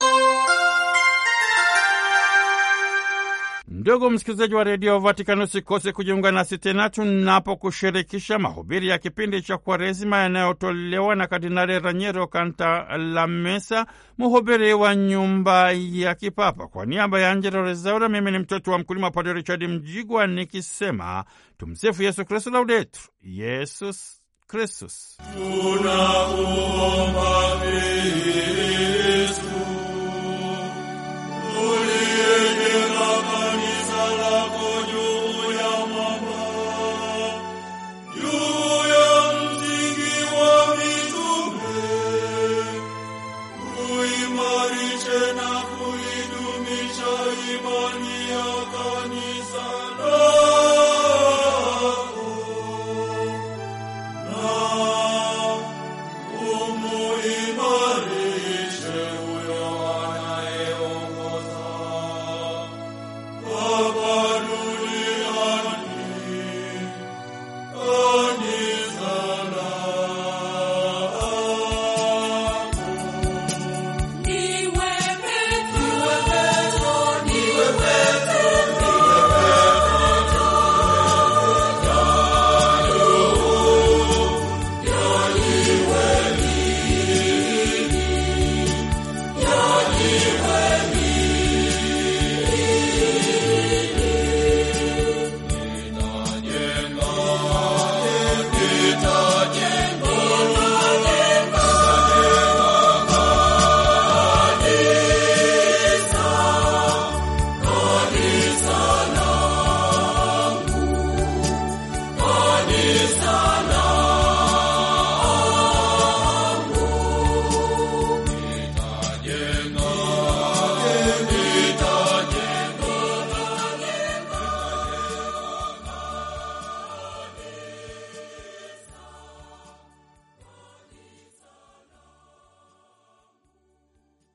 Ndugu 3.69 4.10
msikilizaji 4.10 4.56
wa 4.56 4.63
redio 4.63 4.99
Vatikani, 4.99 5.43
usikose 5.43 5.91
kujiunga 5.91 6.32
nasi 6.32 6.58
tena 6.58 6.89
tunapokushirikisha 6.89 8.39
mahubiri 8.39 8.88
ya 8.88 8.97
kipindi 8.97 9.41
cha 9.41 9.58
Kwaresima 9.58 10.17
yanayotolewa 10.17 11.15
na 11.15 11.27
Kardinali 11.27 11.80
Raniero 11.80 12.27
Cantalamessa, 12.27 13.86
mhubiri 14.17 14.73
wa 14.73 14.95
nyumba 14.95 15.71
ya 15.71 16.15
kipapa. 16.15 16.67
Kwa 16.67 16.86
niaba 16.86 17.19
ya 17.21 17.32
Angela 17.32 17.62
Rezaura, 17.62 18.10
mimi 18.10 18.32
ni 18.32 18.39
mtoto 18.39 18.71
wa 18.71 18.80
mkulima 18.80 19.12
Padre 19.12 19.34
Richard 19.34 19.63
Mjigwa 19.63 20.27
nikisema 20.27 21.23
tumsifu 21.58 22.03
Yesu 22.03 22.25
Kristu, 22.25 22.49
laudetur 22.49 23.01
Yesus 23.21 24.21
Kristus. 24.47 25.17